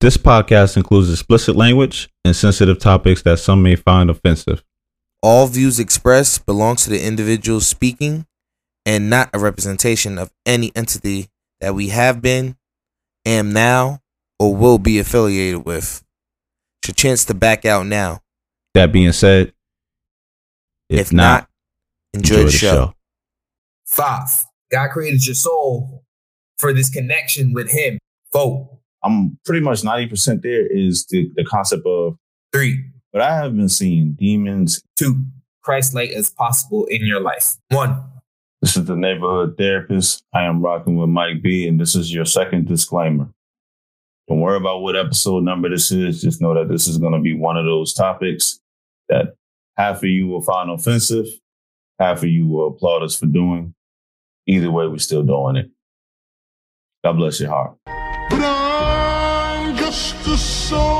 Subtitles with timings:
[0.00, 4.62] This podcast includes explicit language and sensitive topics that some may find offensive.
[5.22, 8.26] All views expressed belong to the individual speaking
[8.84, 11.28] and not a representation of any entity
[11.60, 12.56] that we have been,
[13.24, 14.00] am now,
[14.38, 16.04] or will be affiliated with.
[16.82, 18.20] It's your chance to back out now.
[18.74, 19.54] That being said,
[20.90, 21.48] if, If not,
[22.12, 22.94] enjoy, the, show.
[23.86, 24.44] Five.
[24.70, 26.04] God created your soul
[26.58, 27.98] for this connection with Him.
[28.32, 28.78] Vote.
[29.04, 32.16] I'm pretty much 90% there is the, the concept of,
[32.52, 32.84] Three.
[33.12, 34.82] but I have been seeing demons.
[34.96, 35.24] Two.
[35.62, 37.56] Christ light as possible in your life.
[37.70, 38.02] One.
[38.62, 40.22] This is the neighborhood therapist.
[40.34, 43.28] I am rocking with Mike B, and this is your second disclaimer.
[44.28, 46.22] Don't worry about what episode number this is.
[46.22, 48.58] Just know that this is going to be one of those topics
[49.08, 49.34] that
[49.76, 51.26] half of you will find offensive,
[52.00, 53.74] half of you will applaud us for doing.
[54.48, 55.70] Either way, we're still doing it.
[57.04, 57.76] God bless your heart.
[60.72, 60.95] A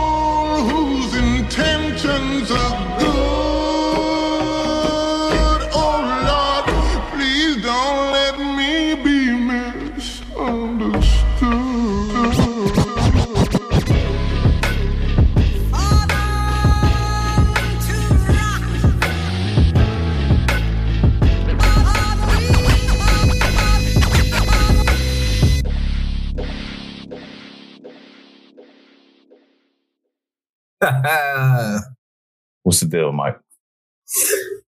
[32.63, 33.39] What's the deal, Mike?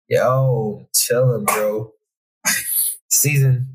[0.08, 1.92] Yo, chilling, bro.
[3.10, 3.68] Season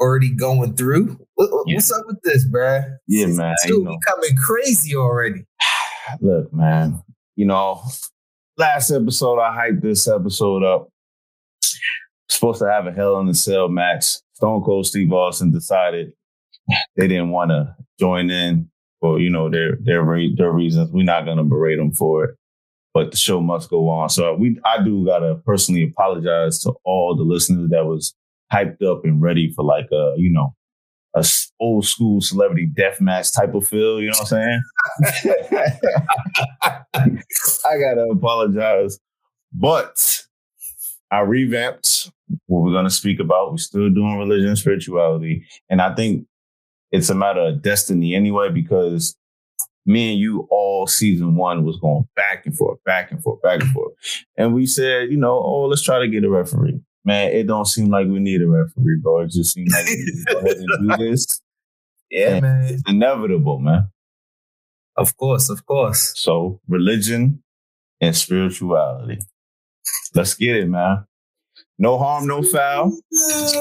[0.00, 1.18] already going through.
[1.34, 1.76] What- what- Yeah.
[1.76, 2.84] What's up with this, bruh?
[3.06, 3.96] Yeah, Season man, Two you know.
[3.98, 5.44] becoming crazy already.
[6.20, 7.02] Look, man,
[7.36, 7.82] you know,
[8.56, 10.88] last episode, I hyped this episode up.
[12.28, 14.04] Supposed to have a Hell in a Cell match.
[14.34, 16.12] Stone Cold Steve Austin decided
[16.96, 18.70] they didn't want to join in
[19.00, 20.04] for, you know, their their
[20.36, 20.90] their reasons.
[20.90, 22.36] We're not to berate them for it,
[22.94, 24.08] but the show must go on.
[24.08, 28.14] So we, I do got to personally apologize to all the listeners that was
[28.52, 30.54] hyped up and ready for like a, you know,
[31.14, 31.24] a
[31.60, 34.00] old school celebrity death match type of feel.
[34.00, 34.62] You know what I'm
[35.02, 36.84] saying?
[37.64, 38.98] I gotta apologize,
[39.52, 40.22] but
[41.10, 42.10] I revamped
[42.46, 43.50] what we're gonna speak about.
[43.52, 46.26] We're still doing religion and spirituality, and I think
[46.92, 49.16] it's a matter of destiny anyway because
[49.86, 53.62] me and you all season one was going back and forth, back and forth, back
[53.62, 53.92] and forth,
[54.36, 56.80] and we said, you know, oh, let's try to get a referee.
[57.04, 59.20] Man, it don't seem like we need a referee, bro.
[59.20, 61.40] It just seems like we need to go ahead and do this.
[62.10, 62.40] Yeah, Yeah.
[62.40, 62.64] man.
[62.64, 63.88] It's inevitable, man.
[64.96, 66.12] Of course, of course.
[66.16, 67.42] So religion
[68.00, 69.20] and spirituality.
[70.14, 71.04] Let's get it, man.
[71.78, 72.92] No harm, no foul.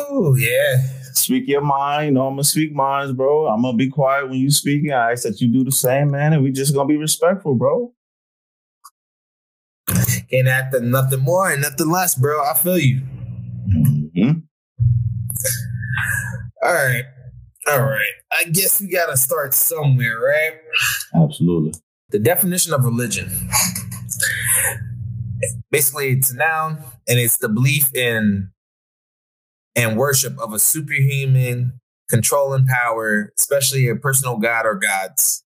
[0.10, 0.78] Oh, yeah.
[1.14, 2.08] Speak your mind.
[2.08, 3.48] You know, I'm gonna speak minds, bro.
[3.48, 4.92] I'm gonna be quiet when you speaking.
[4.92, 7.94] I ask that you do the same, man, and we just gonna be respectful, bro.
[10.30, 12.44] Can't act for nothing more and nothing less, bro.
[12.44, 13.02] I feel you.
[13.70, 14.44] Mhm.
[16.64, 17.06] All right.
[17.70, 18.14] All right.
[18.32, 20.54] I guess we got to start somewhere, right?
[21.24, 21.74] Absolutely.
[22.10, 23.30] The definition of religion.
[25.72, 28.52] Basically, it's a noun and it's the belief in
[29.76, 35.44] and worship of a superhuman controlling power, especially a personal god or gods.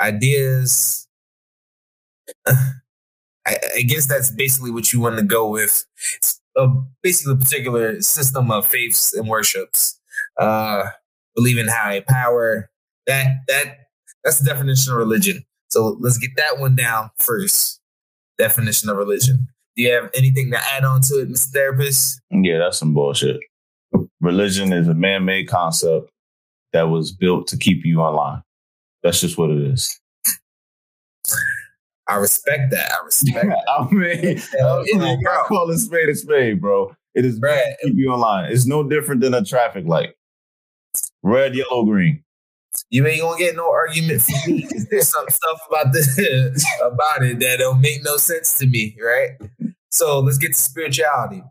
[0.00, 1.06] Ideas.
[2.46, 5.84] I, I guess that's basically what you want to go with.
[6.16, 6.68] It's a,
[7.02, 9.98] basically a particular system of faiths and worships.
[10.38, 10.90] Uh,
[11.34, 12.70] believe in high power.
[13.06, 13.78] That that
[14.24, 15.44] that's the definition of religion.
[15.68, 17.77] So let's get that one down first.
[18.38, 19.48] Definition of religion.
[19.76, 21.48] Do you have anything to add on to it, Mr.
[21.50, 22.20] Therapist?
[22.30, 23.40] Yeah, that's some bullshit.
[24.20, 26.10] Religion is a man-made concept
[26.72, 28.42] that was built to keep you online.
[29.02, 30.00] That's just what it is.
[32.08, 32.90] I respect that.
[32.92, 33.64] I respect that.
[33.68, 34.38] I mean,
[34.86, 35.44] you bro.
[35.44, 36.94] call a spade a spade, bro.
[37.14, 38.50] It is to keep you online.
[38.50, 40.14] It's no different than a traffic light.
[41.22, 42.22] Red, yellow, green.
[42.90, 46.18] You ain't gonna get no argument from me 'cause there's some stuff about this
[46.82, 49.30] about it that don't make no sense to me, right?
[49.90, 51.42] So let's get to spirituality.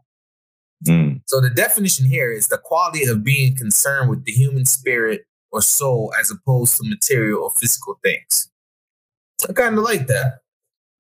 [0.86, 1.22] Mm.
[1.26, 5.62] So the definition here is the quality of being concerned with the human spirit or
[5.62, 8.50] soul as opposed to material or physical things.
[9.50, 10.40] I kind of like that.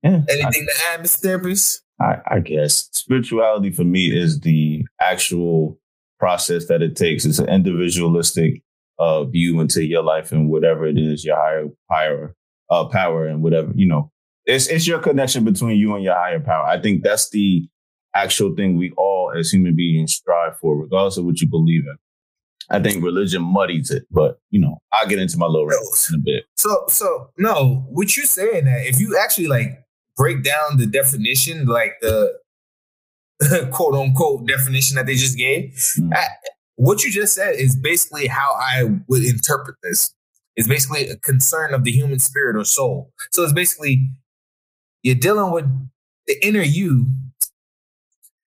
[0.03, 1.17] Yeah, Anything to add, Mr.
[1.19, 1.81] Therapist?
[1.99, 5.79] I, I guess spirituality for me is the actual
[6.19, 7.25] process that it takes.
[7.25, 8.61] It's an individualistic
[8.99, 12.35] uh, view into your life and whatever it is, your higher higher
[12.69, 14.11] uh, power and whatever you know.
[14.45, 16.65] It's it's your connection between you and your higher power.
[16.65, 17.67] I think that's the
[18.15, 21.95] actual thing we all as human beings strive for, regardless of what you believe in.
[22.69, 26.15] I think religion muddies it, but you know, I'll get into my little rant in
[26.15, 26.43] a bit.
[26.57, 29.83] So so no, what you're saying that if you actually like
[30.17, 32.33] break down the definition, like the
[33.71, 36.13] quote unquote definition that they just gave, Mm.
[36.15, 36.27] I-
[36.77, 40.13] what you just said is basically how I would interpret this.
[40.55, 43.11] It's basically a concern of the human spirit or soul.
[43.31, 44.09] So it's basically
[45.03, 45.65] you're dealing with
[46.27, 47.07] the inner you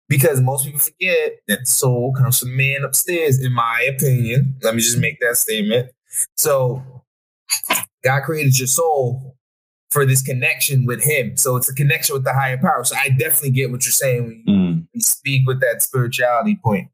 [0.07, 4.56] because most people forget that soul comes from man upstairs, in my opinion.
[4.62, 5.91] Let me just make that statement.
[6.38, 7.03] So
[8.03, 9.38] God created your soul
[9.91, 11.38] for this connection with Him.
[11.38, 12.83] So it's a connection with the higher power.
[12.83, 14.88] So I definitely get what you're saying when you Mm.
[14.94, 16.89] we speak with that spirituality point.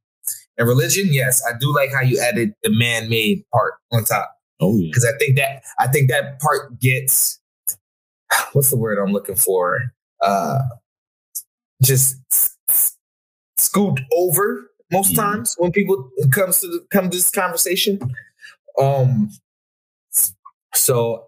[0.58, 4.76] And religion, yes, I do like how you added the man-made part on top Oh
[4.78, 4.88] yeah.
[4.90, 7.40] because I think that I think that part gets
[8.54, 9.80] what's the word I'm looking for?
[10.22, 10.60] Uh,
[11.84, 12.16] just
[13.58, 15.18] scooped over most Mhm.
[15.18, 18.00] times when people comes to the, come to this conversation.
[18.80, 19.32] Um,
[20.74, 21.28] so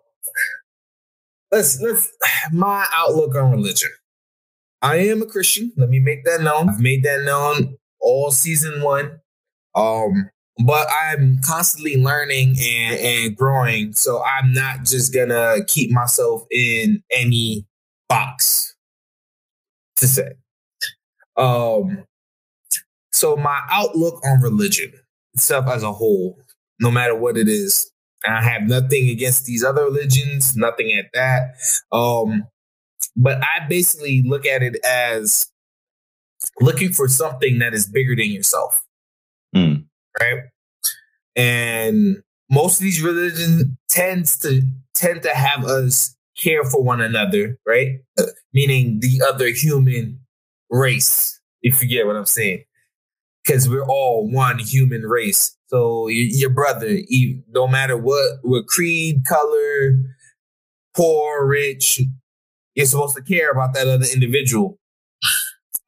[1.52, 2.12] let's let's
[2.52, 3.90] my outlook on religion.
[4.82, 5.74] I am a Christian.
[5.78, 6.70] Let me make that known.
[6.70, 9.20] I've made that known all season one.
[9.76, 10.30] Um,
[10.66, 13.94] but I'm constantly learning and, and growing.
[13.94, 17.66] So I'm not just gonna keep myself in any
[18.10, 18.76] box
[19.98, 20.32] to say.
[21.38, 22.06] Um,
[23.14, 24.92] so my outlook on religion
[25.34, 26.38] itself as a whole,
[26.80, 27.90] no matter what it is,
[28.28, 31.56] I have nothing against these other religions, nothing at that.
[31.92, 32.48] Um,
[33.16, 35.48] but I basically look at it as
[36.60, 38.84] looking for something that is bigger than yourself.
[39.56, 39.86] Mm.
[40.20, 40.44] Right.
[41.36, 44.62] And most of these religions tends to
[44.94, 48.00] tend to have us care for one another, right?
[48.54, 50.20] Meaning the other human
[50.70, 52.64] race, if you get what I'm saying.
[53.46, 55.56] Because we're all one human race.
[55.68, 59.98] So your brother, you, no matter what, what creed, color,
[60.96, 62.02] poor, rich,
[62.76, 64.80] you're supposed to care about that other individual.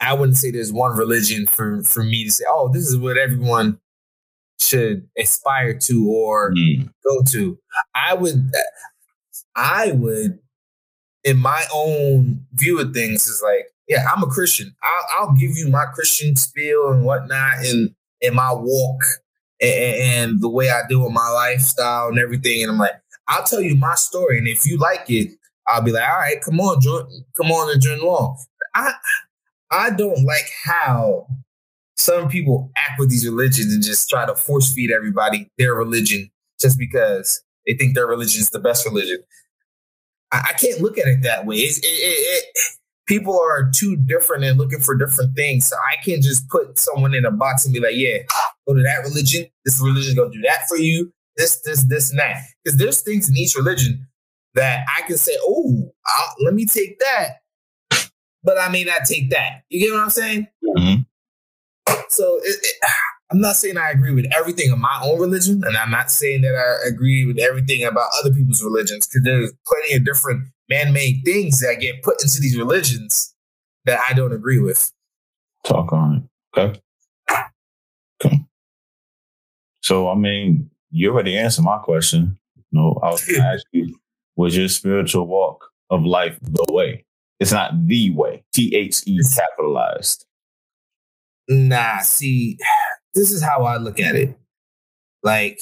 [0.01, 3.17] I wouldn't say there's one religion for for me to say, oh, this is what
[3.17, 3.79] everyone
[4.59, 6.91] should aspire to or Mm.
[7.03, 7.57] go to.
[7.95, 8.51] I would,
[9.55, 10.39] I would,
[11.23, 14.75] in my own view of things, is like, yeah, I'm a Christian.
[14.83, 19.01] I'll, I'll give you my Christian spiel and whatnot, and in my walk
[19.59, 19.95] and,
[20.31, 22.63] and the way I do with my lifestyle and everything.
[22.63, 22.95] And I'm like,
[23.27, 25.31] I'll tell you my story, and if you like it,
[25.67, 27.05] I'll be like, all right, come on, join,
[27.35, 28.37] come on and join along.
[28.73, 28.93] I,
[29.71, 31.27] I don't like how
[31.97, 36.29] some people act with these religions and just try to force feed everybody their religion
[36.59, 39.19] just because they think their religion is the best religion.
[40.31, 41.57] I, I can't look at it that way.
[41.57, 42.45] It, it, it,
[43.07, 45.67] people are too different and looking for different things.
[45.67, 48.19] So I can't just put someone in a box and be like, yeah,
[48.67, 49.45] go to that religion.
[49.65, 51.11] This religion gonna do that for you.
[51.37, 52.41] This, this, this, and that.
[52.63, 54.07] Because there's things in each religion
[54.55, 55.91] that I can say, oh,
[56.43, 57.40] let me take that,
[58.43, 59.63] but I may not take that.
[59.69, 60.47] You get what I'm saying?
[60.77, 61.05] Mhm.
[62.09, 62.75] So it, it,
[63.31, 66.41] I'm not saying I agree with everything of my own religion, and I'm not saying
[66.41, 71.21] that I agree with everything about other people's religions, because there's plenty of different man-made
[71.23, 73.33] things that get put into these religions
[73.85, 74.91] that I don't agree with.
[75.65, 76.59] Talk on it.
[76.59, 76.81] Okay.
[78.23, 78.39] Okay.
[79.81, 82.37] So I mean, you already answered my question.
[82.71, 83.97] No, I was gonna ask you,
[84.35, 87.05] was your spiritual walk of life the way?
[87.41, 88.43] It's not the way.
[88.53, 90.27] T H E capitalized.
[91.49, 92.59] Nah, see,
[93.15, 94.37] this is how I look at it.
[95.23, 95.59] Like,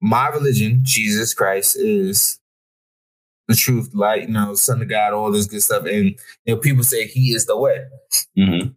[0.00, 2.38] my religion, Jesus Christ, is
[3.48, 5.86] the truth, light, you know, Son of God, all this good stuff.
[5.86, 6.14] And
[6.44, 7.84] you know, people say He is the way.
[8.38, 8.70] Mm-hmm.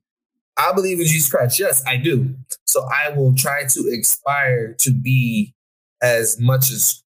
[0.57, 1.59] I believe in Jesus Christ.
[1.59, 2.33] Yes, I do.
[2.65, 5.53] So I will try to aspire to be
[6.01, 7.03] as much as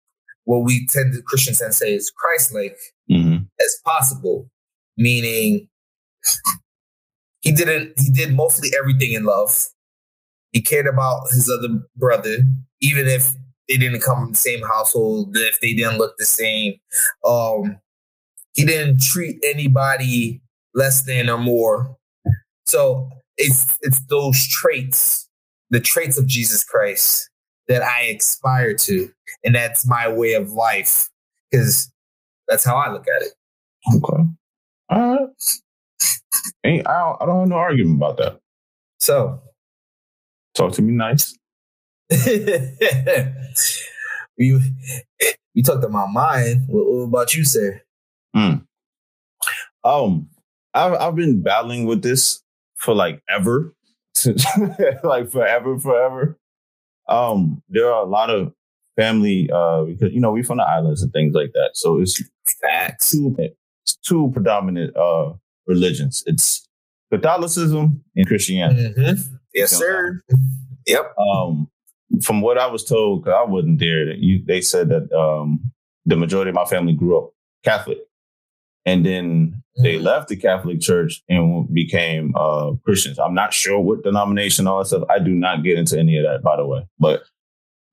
[0.49, 2.78] what we tend to Christians tend to say is Christ-like
[3.11, 3.45] Mm-hmm.
[3.64, 4.50] as possible.
[4.99, 5.69] Meaning,
[7.40, 7.99] he didn't.
[7.99, 9.64] He did mostly everything in love.
[10.52, 12.38] He cared about his other brother,
[12.81, 13.33] even if
[13.69, 16.75] they didn't come from the same household, if they didn't look the same.
[17.26, 17.78] Um,
[18.55, 20.43] he didn't treat anybody
[20.75, 21.97] less than or more.
[22.67, 25.28] So it's it's those traits,
[25.71, 27.31] the traits of Jesus Christ
[27.69, 29.11] that I aspire to,
[29.45, 31.09] and that's my way of life
[31.51, 31.93] because
[32.49, 33.33] that's how I look at it.
[33.95, 34.23] Okay.
[34.91, 35.29] All right.
[36.65, 38.41] Ain't I don't, I don't have no argument about that.
[39.01, 39.41] So
[40.55, 41.39] Talk to me nice.
[44.39, 44.59] we
[45.55, 46.65] we talked about mine.
[46.69, 47.81] What, what about you, sir?
[49.85, 50.29] Um,
[50.75, 52.43] I've I've been battling with this
[52.77, 53.75] for like ever,
[54.17, 54.45] Since-
[55.05, 56.39] like forever, forever.
[57.09, 58.53] Um, there are a lot of
[58.97, 61.71] family uh because you know we're from the islands and things like that.
[61.75, 62.21] So it's
[62.61, 63.12] Facts.
[63.12, 65.33] two it's two predominant uh
[65.67, 66.23] religions.
[66.27, 66.67] It's
[67.12, 68.93] Catholicism and Christianity.
[69.00, 69.19] Mhm.
[69.55, 70.21] Yes, sir.
[70.87, 71.15] Yep.
[71.19, 71.71] Um,
[72.23, 74.12] from what I was told, I wasn't there.
[74.15, 75.71] You they said that um
[76.05, 77.31] the majority of my family grew up
[77.65, 77.99] Catholic,
[78.85, 80.03] and then they Mhm.
[80.03, 83.19] left the Catholic Church and became uh Christians.
[83.19, 85.05] I'm not sure what denomination, all that stuff.
[85.09, 86.87] I do not get into any of that, by the way.
[86.99, 87.23] But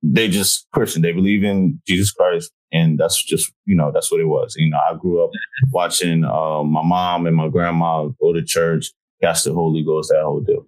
[0.04, 1.02] they just Christian.
[1.02, 4.56] They believe in Jesus Christ, and that's just you know that's what it was.
[4.58, 5.32] You know, I grew up
[5.72, 10.24] watching uh, my mom and my grandma go to church, cast the Holy Ghost, that
[10.24, 10.66] whole deal.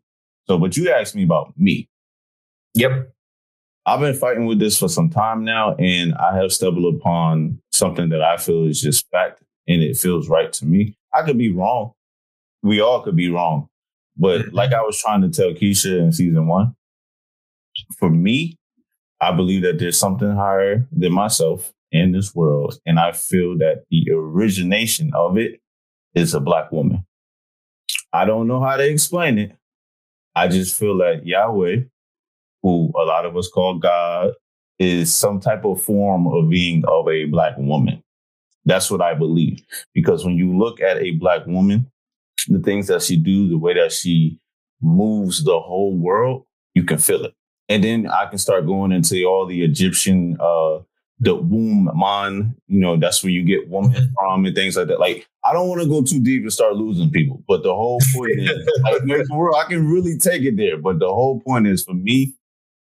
[0.48, 1.88] So, but you asked me about me.
[2.76, 3.12] Yep.
[3.86, 8.10] I've been fighting with this for some time now, and I have stumbled upon something
[8.10, 10.98] that I feel is just fact, and it feels right to me.
[11.18, 11.94] I could be wrong.
[12.64, 13.68] We all could be wrong,
[14.16, 14.56] but mm-hmm.
[14.56, 16.76] like I was trying to tell Keisha in season one,
[17.98, 18.58] for me,
[19.22, 23.84] I believe that there's something higher than myself in this world, and I feel that
[23.90, 25.60] the origination of it
[26.14, 27.06] is a black woman.
[28.12, 29.56] I don't know how to explain it.
[30.36, 31.84] I just feel that Yahweh
[32.68, 34.34] who a lot of us call God,
[34.80, 38.04] is some type of form of being of a black woman.
[38.68, 39.64] That's what I believe.
[39.94, 41.90] Because when you look at a black woman,
[42.48, 44.40] the things that she do, the way that she
[44.82, 46.46] moves the whole world,
[46.76, 47.34] you can feel it.
[47.70, 50.80] And then I can start going into all the Egyptian uh
[51.20, 55.00] the womb man, you know, that's where you get woman from and things like that.
[55.00, 58.00] Like, I don't want to go too deep and start losing people, but the whole
[58.14, 60.78] point is, like, world, I can really take it there.
[60.78, 62.36] But the whole point is for me,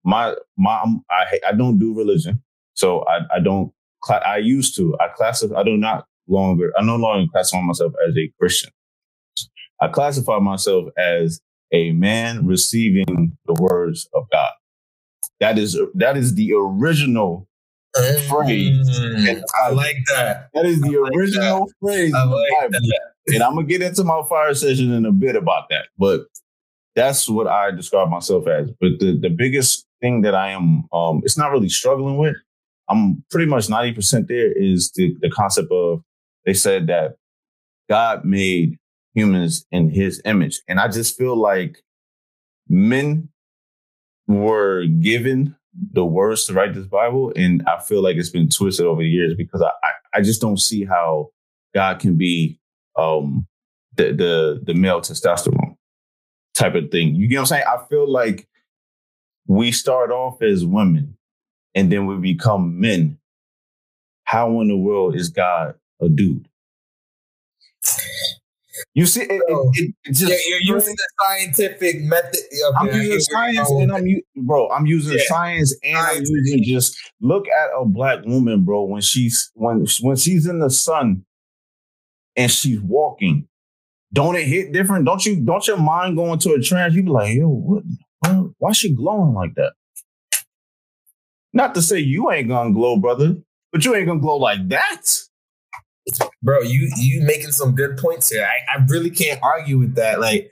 [0.03, 2.41] my my I I don't do religion,
[2.73, 3.71] so I I don't.
[4.03, 4.95] Cla- I used to.
[4.99, 5.59] I classify.
[5.59, 6.71] I do not longer.
[6.77, 8.71] I no longer classify myself as a Christian.
[9.81, 11.41] I classify myself as
[11.71, 14.51] a man receiving the words of God.
[15.39, 17.47] That is that is the original.
[17.95, 18.87] Phrase.
[18.87, 20.49] Mm, I like that.
[20.53, 22.79] That is the like original phrase I in the like Bible.
[23.27, 25.87] And I'm gonna get into my fire session in a bit about that.
[25.97, 26.21] But
[26.95, 28.69] that's what I describe myself as.
[28.79, 32.35] But the, the biggest thing that I am um it's not really struggling with,
[32.89, 36.03] I'm pretty much 90% there is the, the concept of
[36.45, 37.15] they said that
[37.87, 38.77] God made
[39.13, 40.61] humans in his image.
[40.67, 41.83] And I just feel like
[42.67, 43.29] men
[44.27, 45.55] were given
[45.91, 47.31] the words to write this Bible.
[47.35, 50.41] And I feel like it's been twisted over the years because I, I, I just
[50.41, 51.29] don't see how
[51.73, 52.59] God can be
[52.95, 53.47] um
[53.95, 55.75] the the the male testosterone
[56.55, 57.15] type of thing.
[57.15, 57.63] You get what I'm saying?
[57.67, 58.47] I feel like
[59.47, 61.17] we start off as women
[61.75, 63.17] and then we become men.
[64.23, 66.47] How in the world is God a dude?
[68.93, 72.39] You see, it, it, it, it just You're, you're using the scientific method.
[72.79, 74.69] I'm using science and I'm bro.
[74.69, 75.23] I'm using Yeah.
[75.27, 78.83] science and I'm using just look at a black woman, bro.
[78.83, 81.25] When she's when when she's in the sun
[82.35, 83.47] and she's walking,
[84.13, 85.05] don't it hit different?
[85.05, 85.39] Don't you?
[85.41, 86.93] Don't your mind go into a trance?
[86.93, 87.83] You be like, yo, what?
[88.21, 89.73] why- Why she glowing like that?
[91.59, 93.35] Not to say you ain't gonna glow, brother,
[93.73, 95.01] but you ain't gonna glow like that.
[96.41, 100.19] bro you you making some good points here I, I really can't argue with that
[100.21, 100.51] like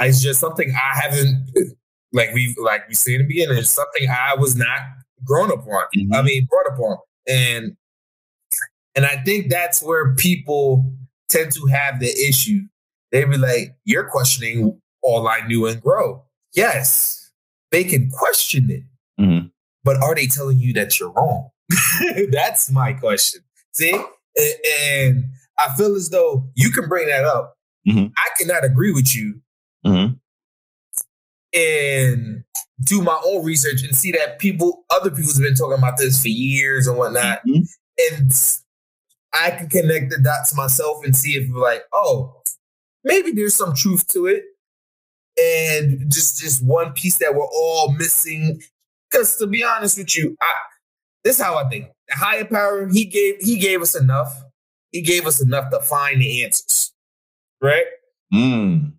[0.00, 1.50] it's just something i haven't
[2.12, 4.78] like we like we said in the beginning it's something i was not
[5.24, 6.14] grown up on Mhm.
[6.14, 7.76] i mean brought up on and
[8.94, 10.84] and i think that's where people
[11.28, 12.60] tend to have the issue
[13.10, 16.22] they be like you're questioning all i knew and grow
[16.54, 17.32] yes
[17.72, 18.82] they can question it
[19.20, 19.50] Mhm.
[19.88, 21.48] But are they telling you that you're wrong
[22.30, 23.40] that's my question
[23.72, 23.94] see
[24.96, 25.24] and
[25.58, 27.56] I feel as though you can bring that up.
[27.88, 28.12] Mhm.
[28.16, 29.40] I cannot agree with you
[29.84, 30.20] Mhm.
[31.52, 32.44] and
[32.84, 36.28] do my own research and see that people, other people's been talking about this for
[36.28, 37.40] years and whatnot.
[37.44, 37.66] Mhm.
[38.12, 38.32] And
[39.32, 42.40] I can connect the dots myself and see if like, oh,
[43.02, 44.44] maybe there's some truth to it.
[45.40, 48.62] And just just one piece that we're all missing.
[49.10, 50.54] Because to be honest with you, I
[51.24, 51.88] this is how I think.
[52.08, 54.42] The higher power, he gave he gave us enough.
[54.92, 56.92] He gave us enough to find the answers.
[57.60, 57.84] Right?
[58.32, 58.92] Mm.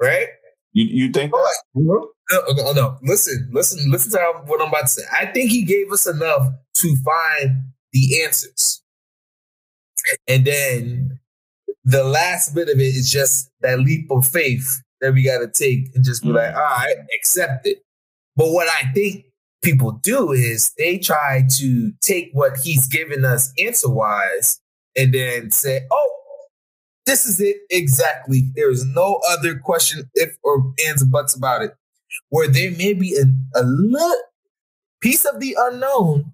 [0.00, 0.28] Right?
[0.72, 1.58] You you think that?
[1.74, 2.98] No, no, no.
[3.02, 5.02] Listen, listen, listen to how, what I'm about to say.
[5.12, 8.82] I think he gave us enough to find the answers.
[10.28, 11.20] And then
[11.84, 15.48] the last bit of it is just that leap of faith that we got to
[15.48, 17.82] take and just be like, all right, accept it.
[18.36, 19.26] But what I think
[19.64, 24.60] people do is they try to take what he's given us answer wise
[24.96, 26.10] and then say, oh,
[27.06, 28.50] this is it exactly.
[28.54, 31.72] There is no other question, if or ands or buts about it.
[32.28, 33.24] Where there may be a,
[33.58, 34.14] a little,
[35.04, 36.32] piece of the unknown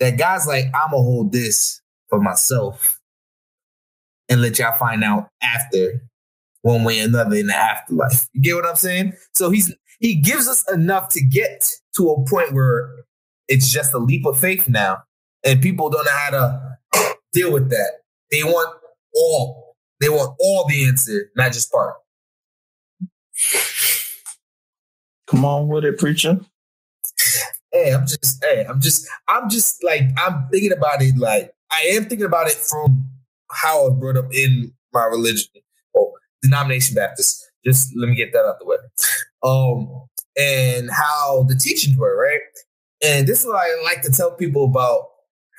[0.00, 3.00] that God's like, I'm gonna hold this for myself
[4.30, 6.00] and let y'all find out after
[6.62, 8.28] one way or another in the afterlife.
[8.32, 9.12] You get what I'm saying?
[9.34, 12.90] So he's he gives us enough to get to a point where
[13.48, 14.98] it's just a leap of faith now,
[15.44, 16.76] and people don't know how to
[17.32, 18.00] deal with that.
[18.30, 18.76] They want
[19.14, 19.76] all.
[20.00, 21.94] They want all the answer, not just part.
[25.26, 26.40] Come on with it, preacher.
[27.72, 31.16] Hey, I'm just, hey, I'm just, I'm just like, I'm thinking about it.
[31.18, 33.08] Like, I am thinking about it from
[33.50, 35.48] how I was brought up in my religion,
[35.96, 36.12] oh,
[36.42, 37.50] denomination Baptist.
[37.64, 38.76] Just let me get that out the way.
[39.42, 40.06] Um,
[40.38, 42.40] and how the teachings were, right?
[43.04, 45.06] And this is what I like to tell people about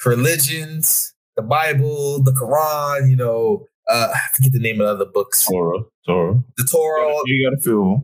[0.05, 5.11] religions, the Bible, the Quran, you know, uh, I forget the name of the other
[5.11, 5.45] books.
[5.47, 6.43] Torah, Torah.
[6.57, 7.15] The Torah.
[7.25, 8.01] You got to feel.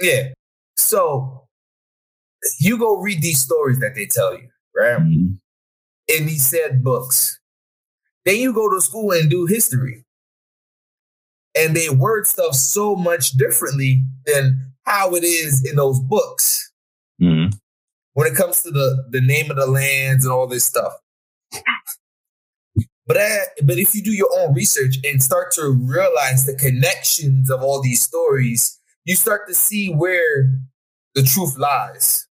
[0.00, 0.28] Yeah.
[0.76, 1.46] So
[2.60, 4.98] you go read these stories that they tell you, right?
[5.00, 5.38] Mhm.
[6.08, 7.38] In these said books.
[8.24, 10.04] Then you go to school and do history.
[11.56, 16.70] And they word stuff so much differently than how it is in those books
[17.20, 17.52] Mhm.
[18.14, 20.92] when it comes to the, the name of the lands and all this stuff.
[23.06, 27.50] But uh, but if you do your own research and start to realize the connections
[27.50, 30.50] of all these stories, you start to see where
[31.14, 32.26] the truth lies.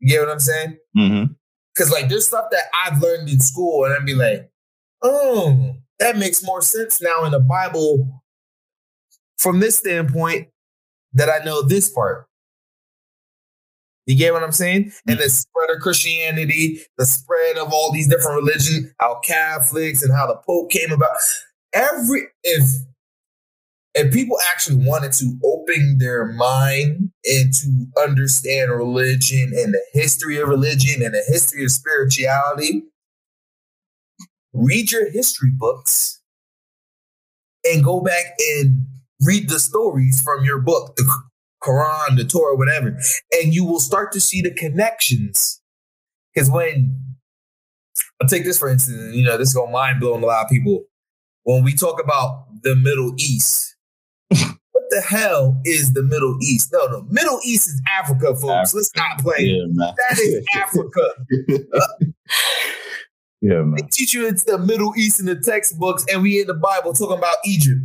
[0.00, 0.78] You get what I'm saying?
[0.96, 1.34] Mhm.
[1.74, 4.50] Because like there's stuff that I've learned in school, and I'd be like,
[5.02, 8.22] oh, that makes more sense now in the Bible
[9.38, 10.48] from this standpoint
[11.12, 12.26] that I know this part.
[14.06, 14.92] You get what I'm saying?
[15.06, 15.22] And mm.
[15.22, 20.26] the spread of Christianity, the spread of all these different religions, how Catholics and how
[20.26, 21.16] the Pope came about.
[21.72, 22.68] Every if
[23.94, 30.38] if people actually wanted to open their mind and to understand religion and the history
[30.38, 32.84] of religion and the history of spirituality,
[34.52, 36.20] read your history books
[37.64, 38.86] and go back and
[39.22, 41.10] read the stories from your book, the
[41.62, 42.98] Quran, the Torah, whatever,
[43.32, 45.60] and you will start to see the connections.
[46.34, 46.96] Because when
[48.20, 50.50] I'll take this for instance, you know, this is gonna mind blow a lot of
[50.50, 50.84] people.
[51.44, 53.76] When we talk about the Middle East,
[54.28, 56.70] what the hell is the Middle East?
[56.72, 58.74] No, no, Middle East is Africa, folks.
[58.74, 59.40] Let's not play.
[59.40, 59.64] Yeah.
[59.74, 61.08] That is Africa.
[63.40, 63.74] yeah, man.
[63.76, 66.92] They teach you it's the Middle East in the textbooks, and we in the Bible
[66.92, 67.80] talking about Egypt.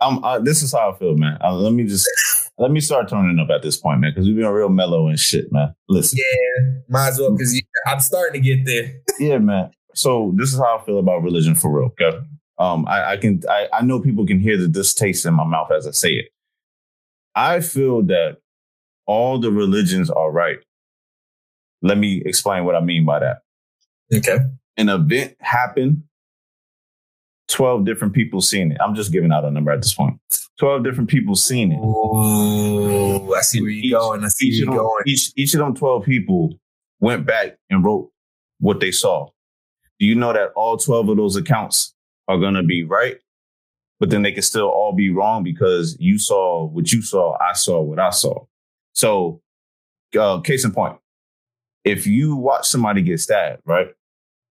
[0.00, 1.38] I'm, uh, this is how I feel, man.
[1.42, 2.06] Uh, let me just
[2.58, 5.18] let me start turning up at this point, man, because we've been real mellow and
[5.18, 5.74] shit, man.
[5.88, 8.94] Listen, Yeah, might as well because I'm starting to get there.
[9.18, 9.70] yeah, man.
[9.94, 11.92] So this is how I feel about religion for real.
[12.00, 12.18] Okay,
[12.58, 15.70] um, I, I can I, I know people can hear the distaste in my mouth
[15.70, 16.26] as I say it.
[17.34, 18.38] I feel that
[19.06, 20.58] all the religions are right.
[21.82, 23.38] Let me explain what I mean by that.
[24.14, 24.38] Okay.
[24.76, 26.02] An event happened.
[27.48, 28.78] 12 different people seen it.
[28.84, 30.18] I'm just giving out a number at this point.
[30.58, 31.78] 12 different people seen it.
[31.78, 34.24] Ooh, I see where you're going.
[34.24, 35.02] I see each where of, you're them, going.
[35.06, 36.58] each, each of them 12 people
[37.00, 38.10] went back and wrote
[38.58, 39.28] what they saw.
[39.98, 41.94] Do you know that all 12 of those accounts
[42.28, 43.16] are going to be right?
[43.98, 47.54] But then they can still all be wrong because you saw what you saw, I
[47.54, 48.44] saw what I saw.
[48.94, 49.40] So,
[50.18, 50.98] uh, case in point,
[51.84, 53.88] if you watch somebody get stabbed, right?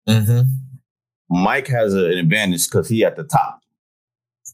[0.07, 0.41] Mm-hmm.
[1.29, 3.61] Mike has a- an advantage because he at the top.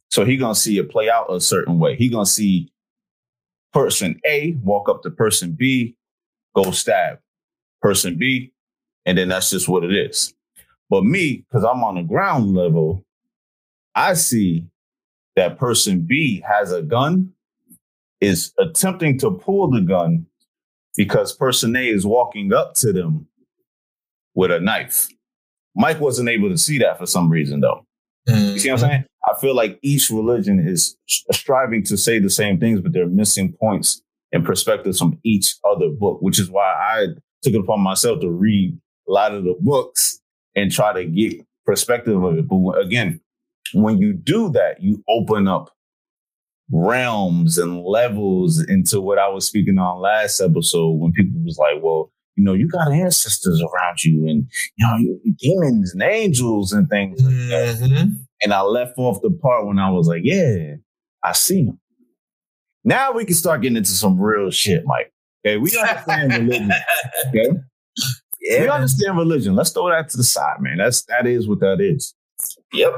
[0.09, 1.95] So he gonna see it play out a certain way.
[1.95, 2.71] He gonna see
[3.73, 5.95] person A walk up to person B,
[6.55, 7.19] go stab
[7.81, 8.53] person B,
[9.05, 10.33] and then that's just what it is.
[10.89, 13.05] But me, because I'm on the ground level,
[13.93, 14.67] I see
[15.35, 17.33] that person B has a gun,
[18.21, 20.25] is attempting to pull the gun
[20.95, 23.27] because person A is walking up to them
[24.33, 25.09] with a knife.
[25.75, 27.85] Mike wasn't able to see that for some reason, though.
[28.27, 28.91] You see what I'm mm-hmm.
[28.91, 29.05] saying?
[29.27, 33.53] I feel like each religion is striving to say the same things, but they're missing
[33.59, 37.07] points and perspectives from each other book, which is why I
[37.43, 40.19] took it upon myself to read a lot of the books
[40.55, 42.47] and try to get perspective of it.
[42.47, 43.19] But again,
[43.73, 45.71] when you do that, you open up
[46.71, 51.83] realms and levels into what I was speaking on last episode when people was like,
[51.83, 56.71] well, you know, you got ancestors around you and, you know, you- demons and angels
[56.73, 57.77] and things like that.
[57.81, 58.13] Mm-hmm.
[58.41, 60.75] And I left off the part when I was like, yeah,
[61.23, 61.79] I see them.
[62.83, 65.11] Now we can start getting into some real shit, Mike.
[65.45, 66.71] Okay, we understand religion.
[67.29, 67.49] Okay,
[68.41, 68.61] Yeah.
[68.61, 69.55] we understand religion.
[69.55, 70.77] Let's throw that to the side, man.
[70.77, 72.13] That's that is what that is.
[72.73, 72.93] Yep.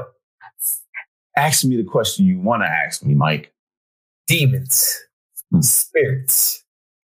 [1.36, 3.52] Ask me the question you want to ask me, Mike.
[4.26, 4.98] Demons,
[5.50, 5.60] Hmm.
[5.60, 6.64] spirits,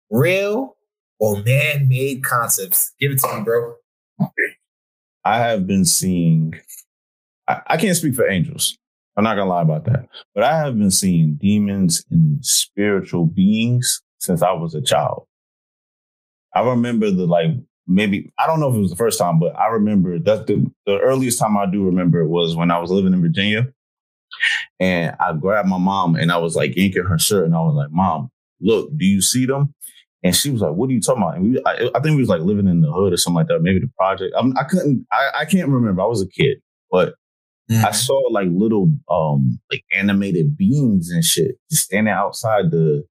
[0.10, 0.76] real
[1.20, 2.94] or man-made concepts?
[3.00, 3.76] Give it to me, bro.
[5.24, 6.54] I have been seeing.
[7.48, 8.78] I, I can't speak for angels.
[9.16, 14.02] I'm not gonna lie about that, but I have been seeing demons and spiritual beings
[14.20, 15.28] since I was a child.
[16.56, 17.52] I remember the like
[17.88, 20.66] maybe I don't know if it was the first time, but I remember that the,
[20.86, 23.72] the earliest time I do remember was when I was living in Virginia.
[24.80, 27.76] And I grabbed my mom and I was like yanking her shirt and I was
[27.76, 29.74] like, Mom, look, do you see them?
[30.24, 32.22] And she was like, "What are you talking about?" And we, I, I think we
[32.22, 33.62] was like living in the hood or something like that.
[33.62, 34.34] Maybe the project.
[34.38, 35.06] I'm, I couldn't.
[35.12, 36.02] I, I can't remember.
[36.02, 36.60] I was a kid,
[36.90, 37.16] but
[37.72, 43.04] I saw like little um like animated beings and shit just standing outside the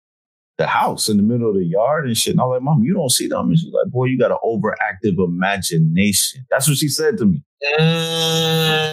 [0.59, 2.33] the house in the middle of the yard and shit.
[2.33, 3.49] And I was like, Mom, you don't see them.
[3.49, 6.47] And she's like, Boy, you got an overactive imagination.
[6.51, 7.43] That's what she said to me.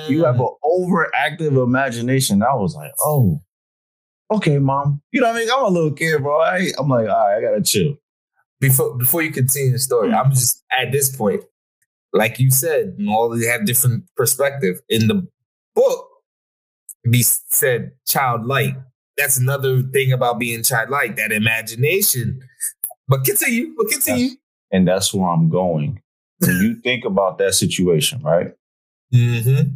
[0.09, 2.41] You have an overactive imagination.
[2.41, 3.41] I was like, Oh,
[4.31, 5.01] okay, mom.
[5.11, 5.49] You know what I mean?
[5.51, 6.39] I'm a little kid, bro.
[6.39, 7.95] I, I'm like, all right, I gotta chill.
[8.59, 11.43] Before before you continue the story, I'm just at this point,
[12.13, 14.81] like you said, all they have different perspective.
[14.89, 15.27] In the
[15.75, 16.07] book,
[17.09, 18.75] be said childlike.
[19.17, 22.41] That's another thing about being childlike, that imagination.
[23.07, 24.31] But continue, but continue.
[24.71, 26.01] And that's where I'm going.
[26.39, 28.53] When you think about that situation, right?
[29.13, 29.71] Mm-hmm.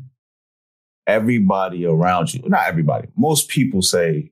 [1.07, 4.31] Everybody around you, not everybody, most people say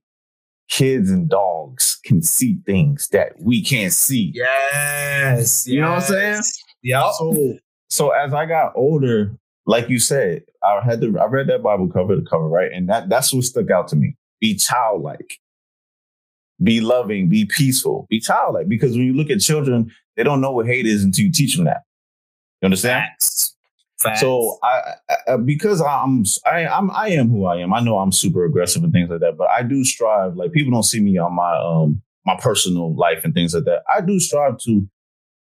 [0.71, 4.31] kids and dogs can see things that we can't see.
[4.33, 5.67] Yes.
[5.67, 6.35] You know what I'm saying?
[6.35, 6.63] yes.
[6.81, 7.03] Yep.
[7.17, 7.57] So,
[7.89, 9.35] so as I got older,
[9.67, 12.71] like you said, I had to I read that Bible cover to cover, right?
[12.71, 14.15] And that that's what stuck out to me.
[14.39, 15.37] Be childlike.
[16.63, 18.67] Be loving, be peaceful, be childlike.
[18.67, 21.55] Because when you look at children, they don't know what hate is until you teach
[21.55, 21.81] them that.
[22.61, 23.09] You understand?
[24.01, 24.21] Facts.
[24.21, 24.93] So I,
[25.27, 27.73] I because I'm I I'm I am who I am.
[27.73, 30.35] I know I'm super aggressive and things like that, but I do strive.
[30.35, 33.83] Like people don't see me on my um my personal life and things like that.
[33.93, 34.87] I do strive to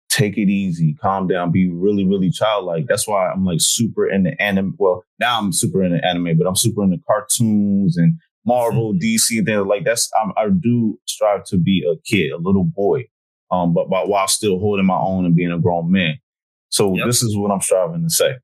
[0.09, 2.87] take it easy, calm down, be really really childlike.
[2.88, 4.75] That's why I'm like super into anime.
[4.79, 9.47] Well, now I'm super into anime, but I'm super into cartoons and Marvel, DC, and
[9.47, 10.11] things like that's.
[10.21, 13.05] I'm, I do strive to be a kid, a little boy,
[13.51, 16.19] um, but, but while still holding my own and being a grown man.
[16.69, 17.07] So Yep.
[17.07, 18.37] this is what I'm striving to say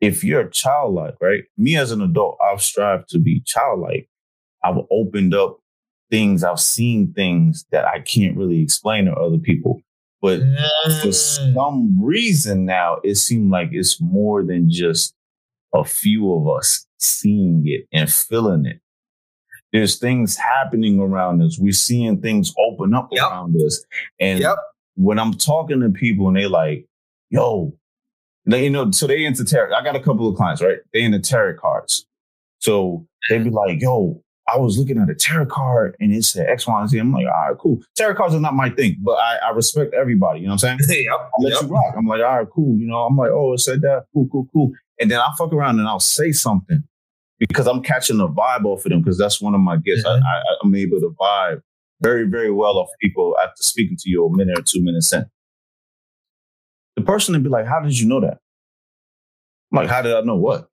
[0.00, 1.44] if you're childlike, right?
[1.58, 4.08] Me as an adult, I've strived to be childlike.
[4.64, 5.58] I've opened up
[6.10, 9.80] things, I've seen things that I can't really explain to other people.
[10.22, 10.40] But
[11.00, 11.54] for Mm.
[11.54, 15.14] some reason now, it seemed like it's more than just
[15.72, 18.80] a few of us seeing it and feeling it.
[19.72, 21.58] There's things happening around us.
[21.58, 23.22] We're seeing things open up Yep.
[23.30, 23.84] around us.
[24.18, 24.56] And Yep.
[24.96, 26.86] when I'm talking to people and they like,
[27.30, 27.72] yo,
[28.46, 29.74] they, you know, so they into tarot.
[29.74, 30.78] I got a couple of clients, right?
[30.92, 32.06] They into tarot cards.
[32.58, 34.22] So they'd be like, yo,
[34.52, 36.98] I was looking at a tarot card and it said X, Y, and Z.
[36.98, 37.78] I'm like, all right, cool.
[37.96, 40.40] Tarot cards are not my thing, but I, I respect everybody.
[40.40, 41.04] You know what I'm saying?
[41.04, 41.12] yep.
[41.12, 41.62] I'll let yep.
[41.62, 41.94] you rock.
[41.96, 42.76] I'm like, all right, cool.
[42.78, 44.06] You know, I'm like, oh, it said that.
[44.12, 44.72] Cool, cool, cool.
[45.00, 46.82] And then I'll fuck around and I'll say something
[47.38, 50.04] because I'm catching the vibe off of them because that's one of my gifts.
[50.04, 50.16] I.
[50.16, 51.62] I, I'm able to vibe
[52.00, 55.24] very, very well off people after speaking to you a minute or two minutes in.
[57.00, 58.38] The person would be like, how did you know that?
[59.72, 60.68] I'm like, how did I know what?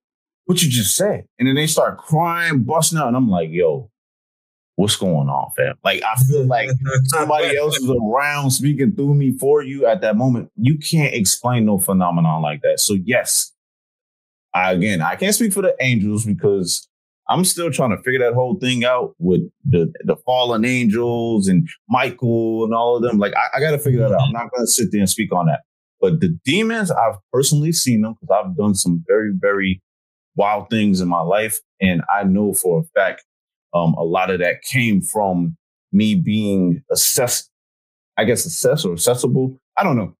[0.45, 1.25] What you just said.
[1.39, 3.07] And then they start crying, busting out.
[3.07, 3.89] And I'm like, yo,
[4.75, 5.75] what's going on, fam?
[5.83, 6.69] Like, I feel like
[7.05, 10.51] somebody else is around speaking through me for you at that moment.
[10.55, 12.79] You can't explain no phenomenon like that.
[12.79, 13.53] So yes,
[14.53, 16.87] I, again, I can't speak for the angels because
[17.29, 21.67] I'm still trying to figure that whole thing out with the the fallen angels and
[21.89, 23.17] Michael and all of them.
[23.17, 24.21] Like I, I got to figure that out.
[24.21, 24.37] Mm-hmm.
[24.37, 25.61] I'm not going to sit there and speak on that.
[25.99, 29.81] But the demons, I've personally seen them because I've done some very very
[30.35, 33.23] wild things in my life, and I know for a fact
[33.73, 35.57] um, a lot of that came from
[35.91, 37.49] me being assessed,
[38.17, 39.59] I guess assessed or accessible.
[39.77, 40.15] I don't know.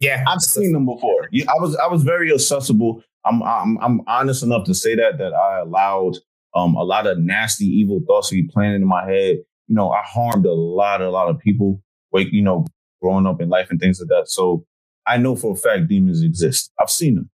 [0.00, 0.24] Yeah.
[0.26, 1.28] I've seen them before.
[1.30, 3.02] Yeah, I was I was very accessible.
[3.24, 6.16] I'm I'm I'm honest enough to say that that I allowed
[6.54, 9.36] um a lot of nasty evil thoughts to be planted in my head.
[9.68, 11.82] You know, I harmed a lot a lot of people.
[12.12, 12.66] Wake, you know,
[13.00, 14.28] growing up in life and things like that.
[14.28, 14.64] So
[15.10, 16.70] I know for a fact demons exist.
[16.80, 17.30] I've seen them,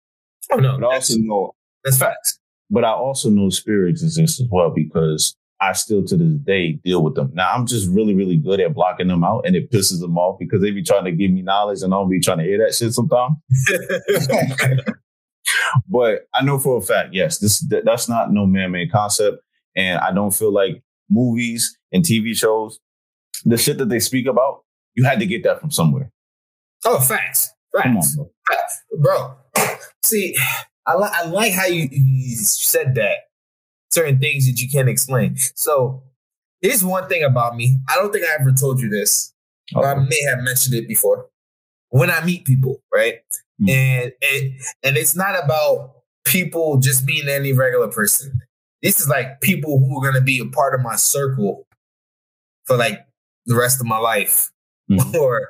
[0.51, 2.39] Oh no, but I also know that's facts.
[2.69, 7.03] but I also know spirits exist as well because I still to this day deal
[7.03, 7.31] with them.
[7.33, 10.39] Now I'm just really, really good at blocking them out and it pisses them off
[10.39, 12.75] because they be trying to give me knowledge and I'll be trying to hear that
[12.75, 13.35] shit sometimes.
[15.89, 19.37] but I know for a fact, yes, this that, that's not no man-made concept.
[19.75, 22.79] And I don't feel like movies and TV shows,
[23.45, 24.63] the shit that they speak about,
[24.95, 26.11] you had to get that from somewhere.
[26.85, 27.51] oh, facts.
[27.75, 28.03] Come on,
[28.47, 28.83] Facts.
[28.99, 29.35] bro.
[29.55, 29.65] bro.
[30.03, 30.35] See,
[30.85, 33.17] I, li- I like how you, you said that
[33.91, 35.37] certain things that you can't explain.
[35.55, 36.03] So
[36.61, 37.77] here's one thing about me.
[37.89, 39.33] I don't think I ever told you this.
[39.75, 41.27] or I may have mentioned it before.
[41.89, 43.15] When I meet people, right?
[43.61, 43.69] Mm.
[43.69, 44.51] And and
[44.83, 45.93] and it's not about
[46.25, 48.39] people just being any regular person.
[48.83, 51.65] This is like people who are gonna be a part of my circle
[52.65, 52.99] for like
[53.45, 54.51] the rest of my life,
[54.91, 55.13] Mhm.
[55.19, 55.47] or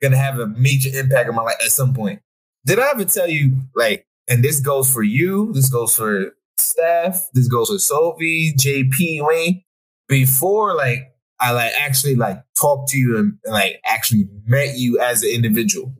[0.00, 2.20] gonna have a major impact on my life at some point.
[2.64, 4.06] Did I ever tell you like?
[4.28, 5.52] And this goes for you.
[5.52, 7.28] This goes for Steph.
[7.32, 9.64] This goes for Sophie, JP, Wayne.
[10.08, 15.00] Before like I like actually like talked to you and, and like actually met you
[15.00, 15.92] as an individual.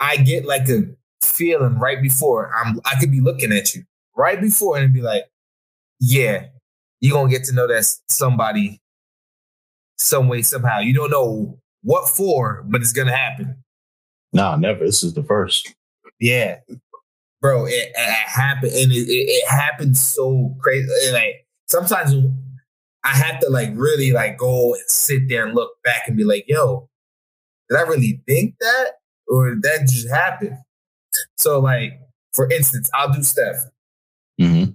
[0.00, 0.82] I get like a
[1.22, 3.84] feeling right before I'm I could be looking at you
[4.16, 5.24] right before and be like,
[6.00, 6.46] yeah,
[7.00, 8.80] you're gonna get to know that somebody
[9.96, 10.80] some way, somehow.
[10.80, 13.62] You don't know what for, but it's gonna happen.
[14.32, 14.84] Nah, never.
[14.84, 15.74] This is the first.
[16.20, 16.58] Yeah.
[17.40, 20.88] Bro, it, it happened and it, it, happened so crazy.
[21.04, 22.14] And, like sometimes
[23.04, 26.24] I have to like really like go and sit there and look back and be
[26.24, 26.88] like, yo,
[27.68, 28.92] did I really think that?
[29.26, 30.62] Or did that just happen?
[31.36, 31.98] So like,
[32.32, 33.56] for instance, I'll do Steph.
[34.40, 34.72] Mm-hmm.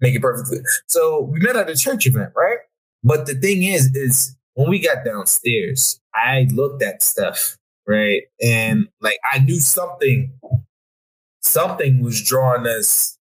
[0.00, 0.58] Make it perfectly.
[0.86, 2.58] So we met at a church event, right?
[3.02, 8.22] But the thing is, is when we got downstairs, I looked at Steph, right?
[8.42, 10.32] And like I knew something,
[11.40, 13.18] something was drawing us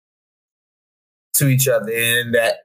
[1.34, 2.58] to each other, and that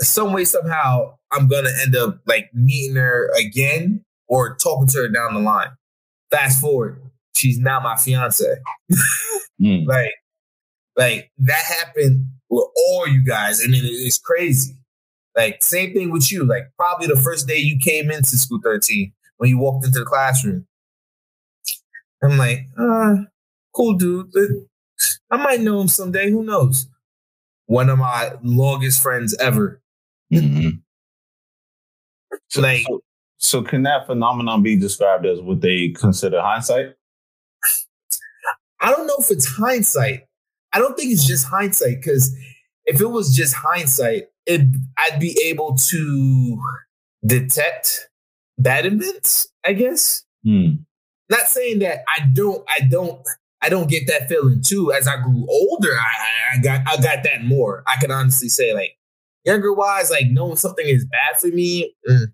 [0.00, 5.08] some way, somehow, I'm gonna end up like meeting her again or talking to her
[5.08, 5.70] down the line.
[6.30, 7.00] Fast forward,
[7.36, 8.44] she's now my fiance.
[9.60, 9.86] Mm.
[9.86, 10.14] Like,
[10.96, 14.76] like that happened with all you guys, and it is crazy.
[15.36, 16.44] Like, same thing with you.
[16.44, 20.04] Like, probably the first day you came into school 13 when you walked into the
[20.04, 20.66] classroom.
[22.22, 23.14] I'm like, uh,
[23.74, 24.30] cool dude.
[25.30, 26.30] I might know him someday.
[26.30, 26.86] Who knows?
[27.66, 29.80] One of my longest friends ever.
[30.32, 30.82] Mhm.
[32.48, 33.00] So, Like- so,
[33.38, 36.94] so can that phenomenon be described as what they consider hindsight?
[38.80, 40.24] I don't know if it's hindsight.
[40.72, 42.34] I don't think it's just hindsight because
[42.86, 44.62] if it was just hindsight, it
[44.98, 46.58] I'd be able to
[47.26, 48.08] detect
[48.58, 49.48] bad events.
[49.64, 50.24] I guess.
[50.44, 50.74] Hmm.
[51.30, 52.64] Not saying that I don't.
[52.68, 53.20] I don't.
[53.64, 54.92] I don't get that feeling too.
[54.92, 57.84] As I grew older, I, I- got I got that more.
[57.86, 58.96] I can honestly say, like
[59.44, 61.94] younger wise, like knowing something is bad for me.
[62.08, 62.26] mm,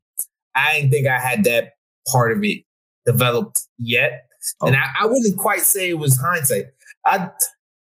[0.54, 1.74] I didn't think I had that
[2.10, 2.64] part of it
[3.06, 4.24] developed yet.
[4.62, 6.66] And I, I wouldn't quite say it was hindsight.
[7.04, 7.28] I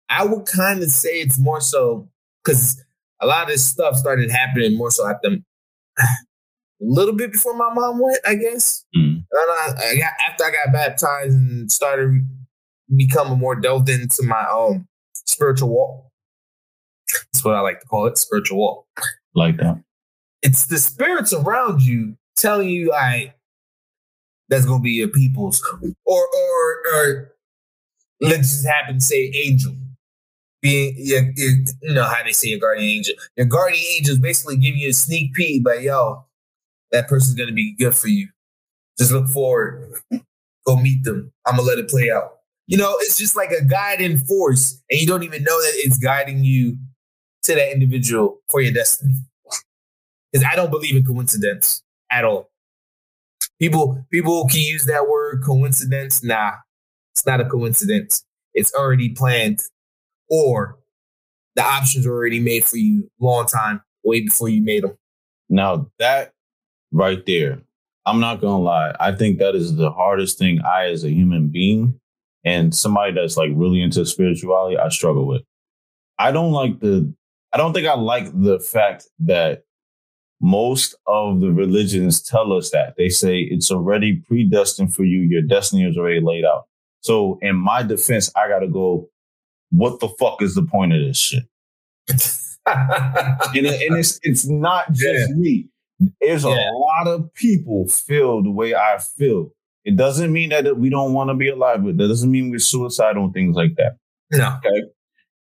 [0.09, 2.09] I would kind of say it's more so
[2.45, 2.83] because
[3.21, 5.43] a lot of this stuff started happening more so at the
[6.01, 6.05] a
[6.81, 8.85] little bit before my mom went, I guess.
[8.95, 9.01] Hmm.
[9.01, 12.29] And I, I got after I got baptized and started
[12.95, 16.05] becoming more delved into my own spiritual walk.
[17.33, 18.87] That's what I like to call it, spiritual walk
[19.35, 19.83] Like that.
[20.43, 23.37] it's the spirits around you telling you like
[24.49, 25.63] that's gonna be your people's
[26.05, 27.33] or or or
[28.21, 29.75] let's just happen to say angel
[30.65, 34.21] being your, your, you know how they say your guardian angel your guardian angel is
[34.21, 36.25] basically giving you a sneak peek but yo
[36.93, 38.29] that person's gonna be good for you
[38.99, 39.93] just look forward
[40.67, 43.65] go meet them i'm gonna let it play out you know it's just like a
[43.65, 46.77] guiding force and you don't even know that it's guiding you
[47.45, 49.15] to that individual for your destiny
[50.35, 52.51] because I don't believe in coincidence at all.
[53.61, 56.25] People people can use that word coincidence.
[56.25, 56.53] Nah,
[57.15, 58.25] it's not a coincidence.
[58.55, 59.61] It's already planned,
[60.35, 60.79] or
[61.55, 64.97] the options are already made for you long time way before you made them.
[65.49, 66.33] Now that
[66.93, 67.63] right there,
[68.07, 68.95] I'm not gonna lie.
[68.99, 72.01] I think that is the hardest thing I, as a human being,
[72.45, 75.43] and somebody that's like really into spirituality, I struggle with.
[76.19, 77.13] I don't like the.
[77.53, 79.63] I don't think I like the fact that
[80.41, 85.21] most of the religions tell us that they say it's already predestined for you.
[85.21, 86.65] Your destiny is already laid out.
[87.01, 89.09] So, in my defense, I gotta go.
[89.75, 91.45] What the fuck is the point of this shit?
[92.67, 95.69] and, it- and it's it's not just me.
[96.21, 99.51] There's a lot of people feel the way I feel.
[99.85, 102.59] It doesn't mean that we don't want to be alive, but that doesn't mean we're
[102.59, 103.97] suicidal and things like that.
[104.65, 104.81] no,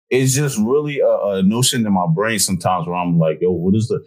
[0.10, 3.74] It's just really a, a notion in my brain sometimes where I'm like, yo, what
[3.76, 4.04] is the?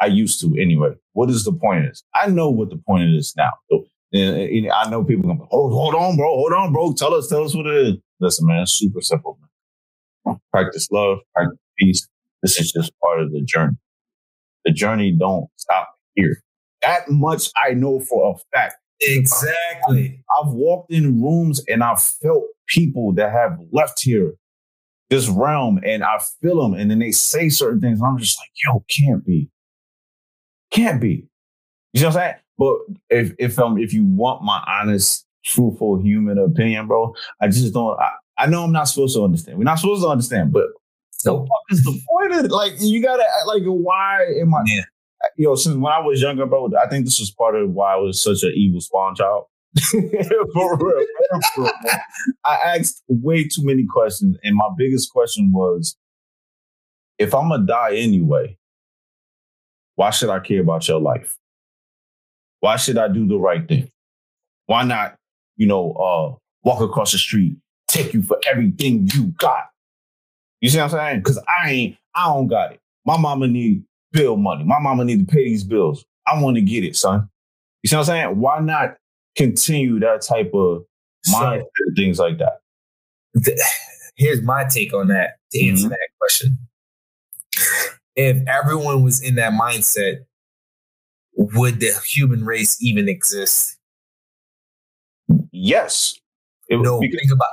[0.00, 0.92] I used to anyway.
[1.12, 2.02] What is the point of this?
[2.14, 3.50] I know what the point of this now.
[3.70, 6.92] So, and, and I know people going, hold, oh, hold on, bro, hold on, bro.
[6.94, 7.94] Tell us, tell us what it is.
[8.20, 9.38] Listen, man, it's super simple.
[9.40, 9.49] Man.
[10.52, 12.08] Practice love, practice peace.
[12.42, 13.76] This is just part of the journey.
[14.64, 16.42] The journey don't stop here.
[16.82, 18.76] That much I know for a fact.
[19.00, 20.22] exactly.
[20.38, 24.34] I've walked in rooms and I've felt people that have left here,
[25.08, 28.38] this realm, and I feel them, and then they say certain things, and I'm just
[28.38, 29.50] like, yo, can't be.
[30.70, 31.26] Can't be.
[31.92, 32.34] You know what I'm saying?
[32.58, 32.74] But
[33.08, 37.98] if if um if you want my honest, truthful human opinion, bro, I just don't.
[37.98, 39.58] I, I know I'm not supposed to understand.
[39.58, 40.68] We're not supposed to understand, but
[41.18, 42.50] So fuck is the point of it?
[42.50, 44.62] Like you gotta like why am I?
[44.64, 44.82] Yeah.
[45.36, 47.96] Yo, since when I was younger, bro, I think this was part of why I
[47.96, 49.44] was such an evil spawn child.
[49.90, 51.06] for real, for real,
[51.54, 51.72] for real.
[52.46, 55.98] I asked way too many questions, and my biggest question was,
[57.18, 58.56] if I'm gonna die anyway,
[59.96, 61.36] why should I care about your life?
[62.60, 63.90] Why should I do the right thing?
[64.64, 65.16] Why not,
[65.56, 67.56] you know, uh, walk across the street,
[68.02, 69.64] take you for everything you got?
[70.60, 71.18] You see what I'm saying?
[71.20, 72.80] Because I ain't, I don't got it.
[73.06, 73.82] My mama need
[74.12, 74.64] bill money.
[74.64, 76.04] My mama need to pay these bills.
[76.26, 77.28] I want to get it, son.
[77.82, 78.40] You see what I'm saying?
[78.40, 78.96] Why not
[79.36, 80.84] continue that type of
[81.24, 82.60] So- mindset and things like that?
[83.44, 83.58] th-
[84.16, 85.90] here's my take on that to answer Mhm.
[85.90, 86.58] that question.
[88.16, 90.24] If everyone was in that mindset,
[91.36, 93.78] would the human race even exist?
[95.52, 96.18] Yes.
[96.68, 97.48] It, No, because think about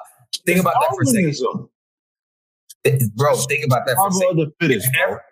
[0.46, 1.70] think about that for a second.
[2.84, 3.36] Th- bro.
[3.36, 4.40] Think about that for a Survival second.
[4.42, 5.24] of the fittest, ever-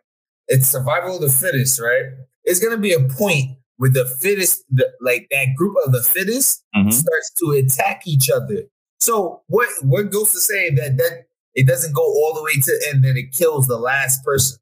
[0.48, 2.06] It's survival of the fittest, right?
[2.44, 6.64] It's gonna be a point where the fittest, the, like that group of the fittest,
[6.76, 6.94] Mhm.
[6.94, 8.64] starts to attack each other.
[9.00, 12.90] So what what goes to say that that it doesn't go all the way to
[12.92, 14.60] and then it kills the last person.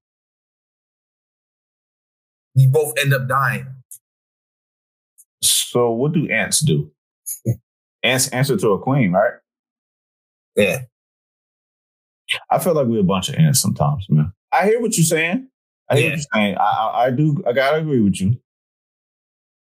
[2.55, 3.67] You both end up dying.
[5.41, 6.91] So what do ants do?
[8.03, 9.33] Ants answer to a queen, right?
[10.55, 10.79] Yeah.
[12.49, 14.33] I feel like we're a bunch of ants sometimes, man.
[14.51, 15.47] I hear what you're saying.
[15.89, 16.09] I hear Yeah.
[16.11, 16.57] what you're saying.
[16.57, 17.43] I, I, I do.
[17.47, 18.39] I gotta agree with you.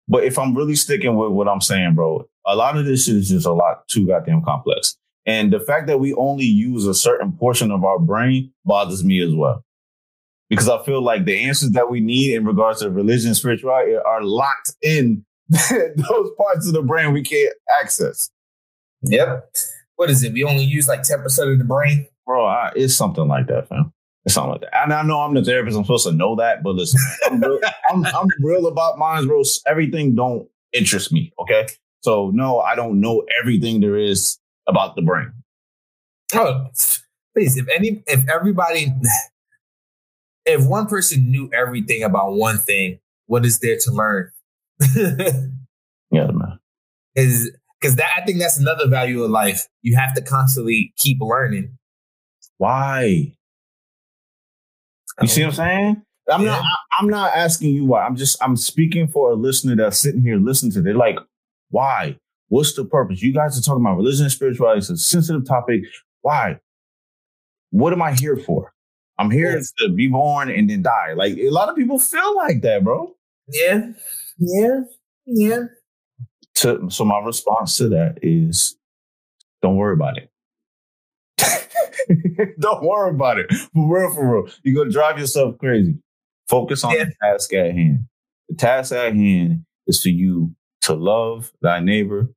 [0.08, 3.15] But if I'm really sticking with what I'm saying, bro, a lot of this shit
[3.15, 4.97] is just a lot too goddamn complex.
[5.25, 9.21] And the fact that we only use a certain portion of our brain bothers me
[9.21, 9.63] as well.
[10.49, 14.23] Because I feel like the answers that we need in regards to religion spirituality are
[14.23, 18.32] locked in those parts of the brain we can't access.
[19.04, 19.52] Yep.
[19.99, 20.31] What is it?
[20.31, 22.07] We only use like 10% of the brain.
[22.25, 23.91] Bro, I, it's something like that, fam.
[24.23, 24.83] It's something like that.
[24.83, 25.75] And I know I'm the therapist.
[25.75, 27.59] I'm supposed to know that, but listen, I'm real,
[27.91, 29.43] I'm, I'm real about mine, bro.
[29.67, 31.33] Everything don't interest me.
[31.41, 31.67] Okay,
[31.99, 35.33] so no, I don't know everything there is about the brain.
[36.33, 36.67] Oh,
[37.35, 38.93] please, if any if everybody
[40.45, 44.31] if one person knew everything about one thing, what is there to learn?
[46.12, 46.57] Yeah, man.
[47.15, 49.67] is because that I think that's another value of life.
[49.81, 51.77] You have to constantly keep learning.
[52.57, 53.33] Why?
[55.21, 56.01] You see what I'm saying?
[56.31, 56.61] I'm not.
[56.61, 56.67] Yeah.
[56.67, 58.05] I, I'm not asking you why.
[58.05, 58.37] I'm just.
[58.43, 60.81] I'm speaking for a listener that's sitting here listening to.
[60.81, 61.17] They're like,
[61.69, 62.17] why?
[62.49, 63.21] What's the purpose?
[63.21, 64.79] You guys are talking about religion and spirituality.
[64.79, 65.81] It's a sensitive topic.
[66.21, 66.59] Why?
[67.71, 68.71] What am I here for?
[69.17, 69.71] I'm here Yes.
[69.79, 71.13] to be born and then die.
[71.13, 73.15] Like a lot of people feel like that, bro.
[73.49, 73.91] Yeah,
[74.37, 74.81] yeah,
[75.25, 75.63] yeah.
[76.60, 78.78] To, so my response to that is,
[79.62, 80.30] don't worry about it.
[82.60, 83.52] don't worry about it.
[83.52, 83.69] For
[84.02, 84.54] real, for real.
[84.63, 85.95] You're gonna drive yourself crazy.
[86.48, 87.06] Focus on Yeah.
[87.06, 88.06] the task at hand.
[88.50, 92.30] The task at hand is for you to love thy neighbor,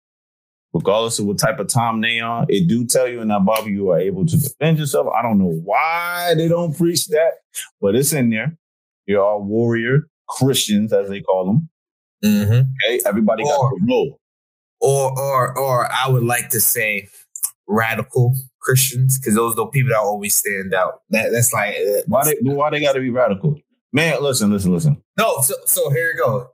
[0.73, 2.45] regardless of what type of time they are.
[2.49, 5.09] It do tell you in that Bible you are able to defend yourself.
[5.17, 7.33] I don't know why they don't preach that,
[7.81, 8.57] but it's in there.
[9.07, 11.69] You're all warrior Christians, as they call them.
[12.25, 12.53] Mm-hmm.
[12.87, 14.19] Okay, everybody got Or- the role.
[14.85, 17.09] Or, or, or I would like to say
[17.69, 21.03] radical Christians because those are the people that always stand out.
[21.11, 23.61] That that's like uh, Why they why they gotta be radical?
[23.93, 25.01] Man, listen, listen, listen.
[25.17, 26.49] No, so so here you go.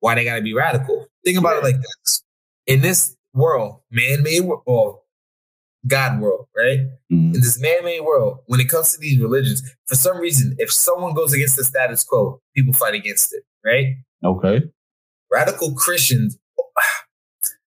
[0.00, 1.06] Why they gotta be radical?
[1.24, 2.22] Think about it like this:
[2.66, 5.04] in this world, man-made world, well,
[5.86, 6.80] God world, right?
[7.10, 7.32] Mhm.
[7.34, 11.14] In this man-made world, when it comes to these religions, for some reason, if someone
[11.14, 13.96] goes against the status quo, people fight against it, right?
[14.24, 14.62] Okay.
[15.30, 16.38] Radical Christians,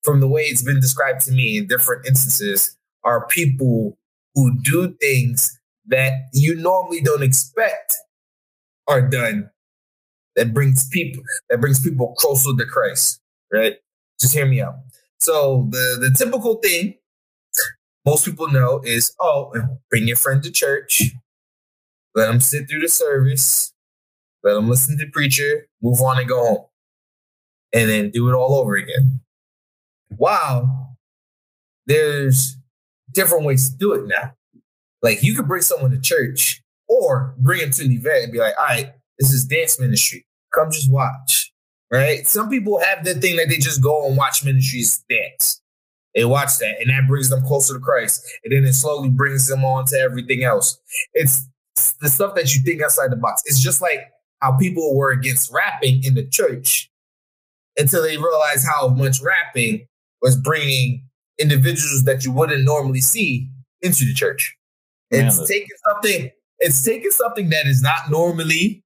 [0.02, 3.98] from the way it's been described to me in different instances, are people
[4.34, 7.94] who do things that you normally don't expect
[8.86, 9.50] are done
[10.36, 13.20] that brings people that brings people closer to Christ,
[13.52, 13.76] right?
[14.20, 14.74] Just hear me out.
[15.20, 16.94] So the the typical thing
[18.04, 19.52] most people know is oh,
[19.90, 21.02] bring your friend to church,
[22.14, 23.73] let them sit through the service,
[24.44, 26.64] let them listen to the preacher, move on and go home,
[27.72, 29.20] and then do it all over again.
[30.16, 30.90] Wow,
[31.86, 32.56] there's
[33.12, 34.34] different ways to do it now.
[35.02, 38.38] Like you could bring someone to church or bring them to an event and be
[38.38, 40.26] like, all right, this is dance ministry.
[40.54, 41.52] Come just watch.
[41.90, 42.26] Right?
[42.26, 45.60] Some people have the thing that they just go and watch ministries dance.
[46.14, 48.24] They watch that and that brings them closer to Christ.
[48.44, 50.78] And then it slowly brings them on to everything else.
[51.12, 51.46] It's
[52.00, 53.42] the stuff that you think outside the box.
[53.46, 54.00] It's just like
[54.44, 56.90] how people were against rapping in the church.
[57.76, 59.84] until they realized how much rapping
[60.22, 61.04] was bringing
[61.40, 63.50] individuals that you wouldn't normally see
[63.82, 64.56] into the church.
[65.10, 66.30] It's Man, taking something.
[66.60, 68.84] It's taking something that is not normally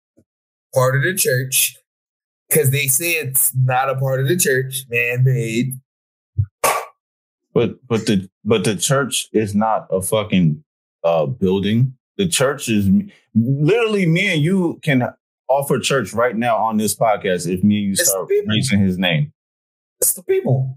[0.74, 1.76] part of the church
[2.48, 5.74] because they say it's not a part of the church, man made.
[7.52, 10.64] But but the but the church is not a fucking
[11.04, 11.94] uh building.
[12.16, 12.88] The church is
[13.34, 15.12] literally me and you can
[15.48, 18.98] offer church right now on this podcast if me and you It's start raising his
[18.98, 19.32] name.
[20.00, 20.76] It's the people.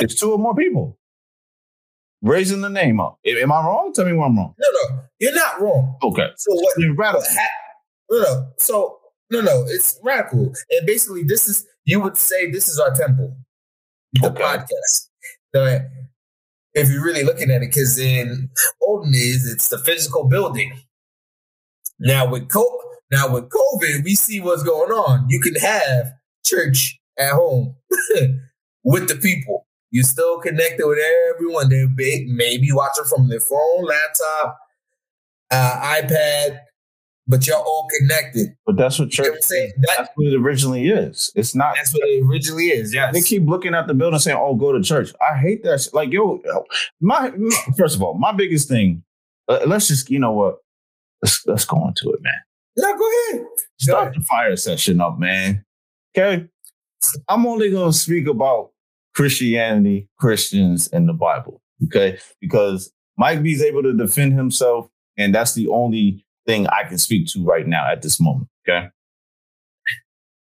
[0.00, 0.98] It's two or more people
[2.22, 3.18] raising the name up.
[3.26, 3.92] Am I wrong?
[3.92, 4.54] Tell me where I'm wrong.
[4.58, 5.96] No, no, you're not wrong.
[6.02, 6.28] Okay.
[6.36, 6.74] So what?
[6.78, 7.22] Then radical.
[8.06, 8.52] what no, no.
[8.58, 8.98] So
[9.30, 9.64] no, no.
[9.68, 13.36] It's radical, and basically, this is you would say this is our temple,
[14.14, 14.42] the Okay.
[14.42, 15.08] podcast.
[15.52, 15.88] The
[16.74, 18.48] if you're really looking at it, because in
[18.80, 20.72] olden days, it's the physical building.
[21.98, 22.80] Now with co-
[23.12, 25.26] now with COVID, we see what's going on.
[25.28, 26.12] You can have
[26.44, 27.76] church at home
[28.84, 29.66] with the people.
[29.90, 30.98] You're still connected with
[31.34, 31.68] everyone.
[31.68, 34.58] They may maybe watching from their phone, laptop,
[35.50, 36.60] uh, iPad,
[37.26, 38.56] but you're all connected.
[38.64, 39.72] But that's what You know church what saying?
[39.80, 41.30] That, that's what it originally is.
[41.34, 42.94] It's not that's what it originally is.
[42.94, 43.12] Yes.
[43.12, 45.86] They keep looking at the building saying, "Oh, go to church." I hate that.
[45.92, 46.40] Like, yo,
[47.02, 49.04] my, my- first of all, my biggest thing.
[49.48, 50.56] Uh, let's just, you know what?
[51.20, 52.32] Let's let's go into it, man.
[52.76, 53.42] No, go ahead.
[53.42, 53.48] Go
[53.78, 54.22] Start ahead.
[54.22, 55.64] the fire session up, man.
[56.16, 56.46] Okay,
[57.28, 58.70] I'm only gonna speak about
[59.14, 61.60] Christianity, Christians, and the Bible.
[61.86, 66.84] Okay, because Mike B is able to defend himself, and that's the only thing I
[66.88, 68.48] can speak to right now at this moment.
[68.68, 68.88] Okay.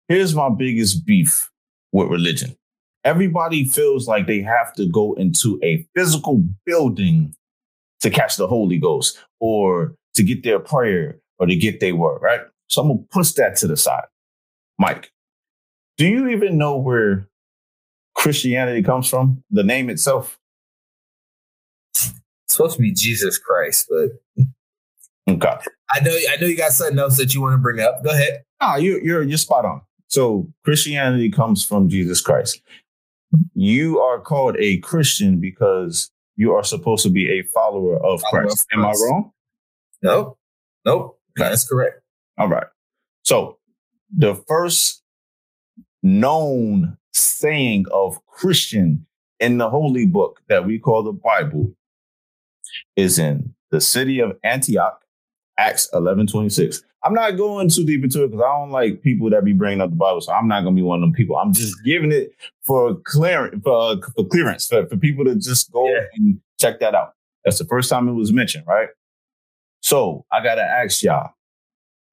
[0.10, 1.50] Here's my biggest beef
[1.92, 2.56] with religion.
[3.04, 7.34] Everybody feels like they have to go into a physical building
[8.02, 12.20] to catch the Holy Ghost or to get their prayer or to get their word,
[12.22, 12.42] right?
[12.68, 14.06] So I'm gonna push that to the side.
[14.80, 15.12] Mike,
[15.98, 17.28] do you even know where
[18.16, 19.44] Christianity comes from?
[19.52, 20.38] The name itself?
[21.94, 22.14] It's
[22.50, 24.46] supposed to be Jesus Christ, but
[25.30, 25.54] Okay.
[25.92, 28.04] I know I know you got something else that you want to bring up.
[28.04, 28.44] Go ahead.
[28.62, 29.82] Ah, you, you're you're spot on.
[30.08, 32.62] So Christianity comes from Jesus Christ.
[33.54, 38.44] You are called a Christian because you are supposed to be a follower of Follower
[38.44, 38.66] Christ.
[38.74, 39.32] of Am I wrong?
[40.86, 41.17] Nope.
[41.38, 41.50] Nope.
[41.50, 42.02] That's correct.
[42.38, 42.68] All right.
[43.24, 43.58] So
[44.16, 45.04] the first
[46.04, 49.06] known saying of Christian
[49.40, 51.74] in the holy book that we call the Bible
[52.96, 55.02] is in the city of Antioch,
[55.58, 56.84] Acts 11 26.
[57.04, 59.82] I'm not going too deep into it because I don't like people that be bringing
[59.82, 60.20] up the Bible.
[60.20, 61.38] So I'm not going to be one of them people.
[61.38, 62.32] I'm just giving it
[62.64, 66.02] for clearance, for, for clearance, for, for people to just go Yeah.
[66.16, 67.14] and check that out.
[67.46, 68.90] That's the first time it was mentioned, right?
[69.88, 71.30] So I got to ask y'all,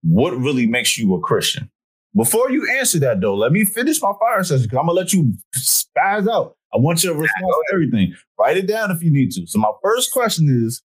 [0.05, 1.69] what really makes you a Christian?
[2.15, 5.13] Before you answer that, though, let me finish my fire session because I'm gonna let
[5.13, 6.57] you spaz out.
[6.73, 8.15] I want you to respond to everything.
[8.39, 9.45] Write it down if you need to.
[9.49, 10.83] So my first question is,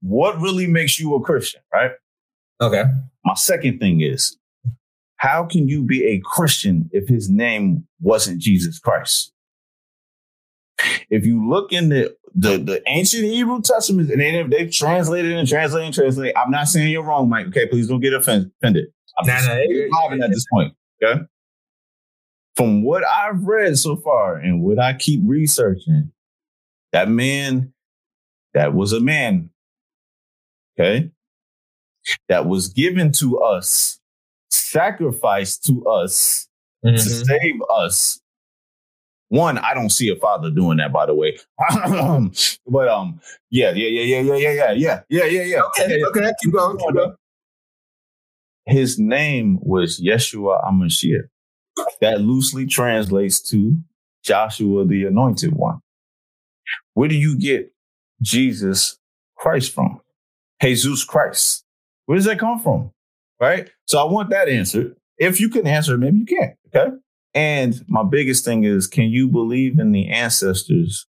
[0.00, 1.60] what really makes you a Christian?
[1.74, 1.90] Right.
[2.62, 2.84] Okay.
[3.22, 4.38] My second thing is,
[5.16, 9.30] how can you be a Christian if his name wasn't Jesus Christ?
[11.10, 15.48] If you look in the the, the ancient Hebrew Testament, and they they've translated and
[15.48, 16.34] translated and translated.
[16.36, 17.48] I'm not saying you're wrong, Mike.
[17.48, 18.50] Okay, please don't get offended.
[18.62, 20.74] I'm Nah, just nah, at this point.
[21.02, 21.22] Okay.
[22.56, 26.12] From what I've read so far and what I keep researching,
[26.92, 27.72] that man,
[28.54, 29.50] that was a man.
[30.78, 31.10] Okay.
[32.28, 34.00] That was given to us,
[34.50, 36.48] sacrificed to us
[36.84, 37.26] to Mhm.
[37.26, 38.20] save us.
[39.30, 41.38] One, I don't see a father doing that, by the way.
[42.66, 45.62] but um, yeah, yeah, yeah, yeah, yeah, yeah, yeah, yeah, yeah, yeah, yeah.
[45.62, 46.02] Okay.
[46.04, 46.32] Okay.
[46.42, 46.76] Keep going.
[46.78, 47.14] Keep going.
[48.66, 51.28] His name was Yeshua Amashiach.
[52.00, 53.76] That loosely translates to
[54.24, 55.80] Joshua the Anointed One.
[56.94, 57.72] Where do you get
[58.20, 58.98] Jesus
[59.36, 60.00] Christ from?
[60.60, 61.64] Jesus Christ.
[62.06, 62.90] Where does that come from?
[63.38, 63.70] Right?
[63.86, 64.96] So I want that answered.
[65.18, 66.56] If you can answer maybe you can.
[66.74, 66.96] Okay.
[67.34, 71.06] And my biggest thing is can you believe in the ancestors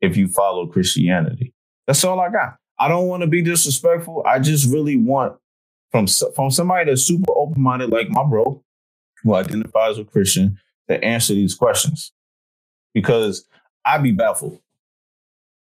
[0.00, 1.54] if you follow Christianity?
[1.86, 2.56] That's all I got.
[2.78, 4.24] I don't want to be disrespectful.
[4.26, 5.36] I just really want
[5.90, 8.62] from from somebody that's super open minded, like my bro,
[9.22, 10.58] who identifies with Christian,
[10.88, 12.12] to answer these questions,
[12.94, 13.46] because
[13.84, 14.60] I'd be baffled.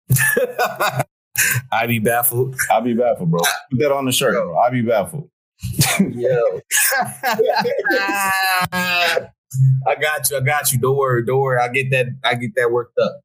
[1.71, 2.55] I'd be baffled.
[2.71, 3.41] I'd be baffled, bro.
[3.71, 4.57] Put that on the shirt, bro.
[4.57, 5.29] I be baffled.
[5.99, 6.61] Yo.
[9.87, 10.37] I got you.
[10.37, 10.79] I got you.
[10.79, 11.25] Don't worry.
[11.25, 11.59] Don't worry.
[11.59, 12.07] I get that.
[12.23, 13.21] I get that worked up.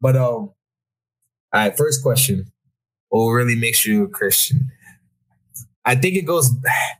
[0.00, 0.54] But um, all
[1.52, 1.76] right.
[1.76, 2.50] First question:
[3.08, 4.70] What really makes you a Christian?
[5.84, 6.50] I think it goes.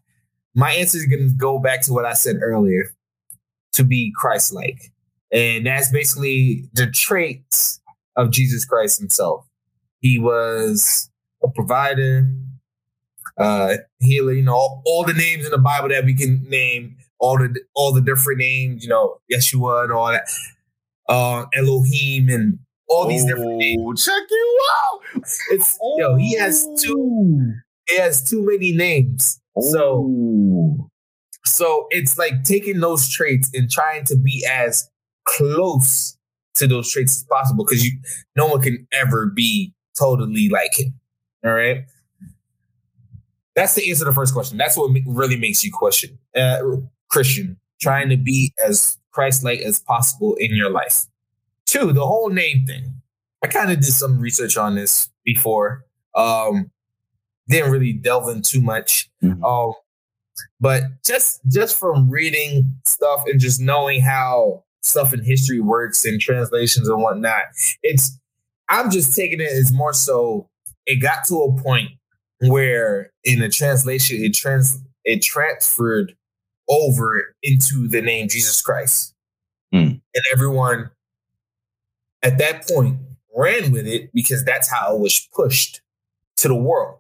[0.55, 2.95] My answer is going to go back to what I said earlier:
[3.73, 4.93] to be Christ-like.
[5.33, 7.81] and that's basically the traits
[8.17, 9.47] of Jesus Christ Himself.
[10.01, 11.11] He was
[11.43, 12.29] a provider,
[13.39, 14.33] uh, healer.
[14.33, 17.61] You know, all, all the names in the Bible that we can name, all the
[17.75, 18.83] all the different names.
[18.83, 20.29] You know, Yeshua and all that,
[21.09, 22.59] uh, Elohim and
[22.89, 23.81] all these different names.
[23.81, 25.23] Oh, check you out.
[25.51, 27.53] It's yo, he has too
[27.89, 29.41] He has too many names.
[29.61, 30.89] So
[31.45, 34.89] so it's like taking those traits and trying to be as
[35.25, 36.17] close
[36.55, 37.93] to those traits as possible because you
[38.37, 40.95] no one can ever be totally like him.
[41.45, 41.85] All right.
[43.55, 44.57] That's the answer to the first question.
[44.57, 46.61] That's what really makes you question uh,
[47.11, 51.07] Christian, trying to be as Christ-like as possible in your life.
[51.67, 52.95] Two, the whole name thing.
[53.43, 55.85] I kind of did some research on this before.
[56.15, 56.71] Um,
[57.49, 59.11] didn't really delve in too much.
[59.23, 59.43] Mhm.
[59.43, 59.75] Um,
[60.61, 66.21] but just just from reading stuff and just knowing how stuff in history works and
[66.21, 67.43] translations and whatnot,
[67.83, 68.19] it's
[68.69, 70.49] I'm just taking it as more so
[70.87, 71.91] it got to a point
[72.41, 76.15] where in the translation it trans it transferred
[76.69, 79.15] over into the name Jesus Christ.
[79.73, 79.79] Hmm.
[80.15, 80.91] And everyone
[82.23, 82.99] at that point
[83.35, 85.81] ran with it because that's how it was pushed
[86.39, 86.99] to the world.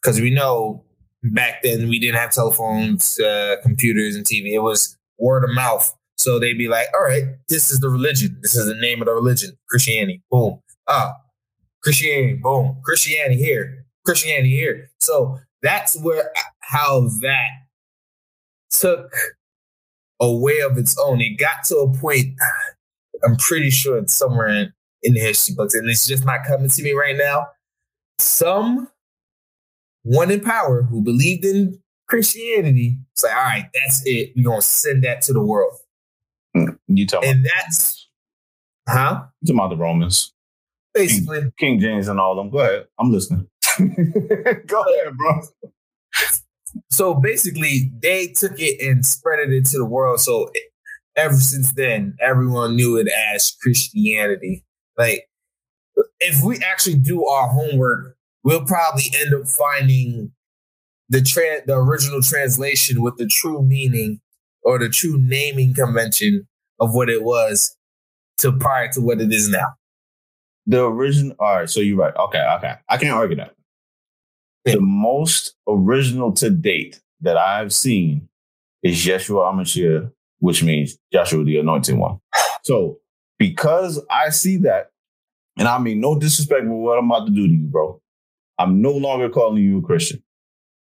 [0.00, 0.84] Because we know
[1.22, 4.52] back then we didn't have telephones, uh, computers, and TV.
[4.52, 5.94] It was word of mouth.
[6.16, 8.38] So they'd be like, all right, this is the religion.
[8.42, 9.56] This is the name of the religion.
[9.68, 10.22] Christianity.
[10.30, 10.60] Boom.
[10.88, 11.14] Ah,
[11.82, 12.34] Christianity.
[12.34, 12.76] Boom.
[12.84, 13.86] Christianity here.
[14.04, 14.90] Christianity here.
[15.00, 17.48] So that's where how that
[18.72, 19.12] took
[20.20, 21.20] a way of its own.
[21.20, 22.34] It got to a point,
[23.24, 26.68] I'm pretty sure it's somewhere in, in the history books, and it's just not coming
[26.68, 27.46] to me right now.
[28.18, 28.88] Some
[30.04, 34.32] one in power who believed in Christianity say, all right, that's it.
[34.36, 35.72] We're gonna send that to the world.
[36.56, 38.08] Mm, you talking And that's
[38.88, 39.22] huh?
[39.42, 40.32] you about the Romans,
[40.94, 41.50] Basically.
[41.58, 42.50] King James, and all them.
[42.50, 42.86] Go ahead.
[42.98, 43.48] I'm listening.
[43.78, 43.84] Go
[44.82, 45.40] ahead, bro.
[46.92, 50.20] So basically, they took it and spread it into the world.
[50.20, 50.50] So
[51.16, 54.64] ever since then, everyone knew it as Christianity.
[54.98, 55.26] Like,
[56.20, 60.32] if we actually do our homework, we'll probably end up finding
[61.08, 64.20] the tra- the original translation with the true meaning
[64.62, 66.46] or the true naming convention
[66.78, 67.74] of what it was
[68.38, 69.68] to prior to what it is now.
[70.66, 71.36] The original.
[71.38, 71.70] All right.
[71.70, 72.14] So you're right.
[72.14, 72.44] Okay.
[72.58, 72.74] Okay.
[72.88, 73.54] I can't argue that.
[74.64, 78.28] The most original to date that I've seen
[78.82, 82.20] is Yeshua Amashiach, which means Joshua the Anointed One.
[82.64, 82.98] So
[83.38, 84.90] because I see that,
[85.58, 88.00] and I mean no disrespect with what I'm about to do to you, bro.
[88.58, 90.22] I'm no longer calling you a Christian.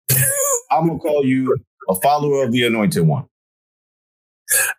[0.71, 1.55] I'm gonna call you
[1.87, 3.27] a follower of the Anointed One.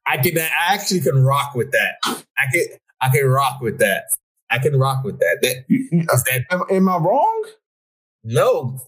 [0.06, 1.94] I can I actually can rock with that.
[2.04, 2.64] I can
[3.00, 4.04] I can rock with that.
[4.50, 5.38] I can rock with that.
[5.42, 7.44] That, that Am, am I wrong?
[8.24, 8.80] No,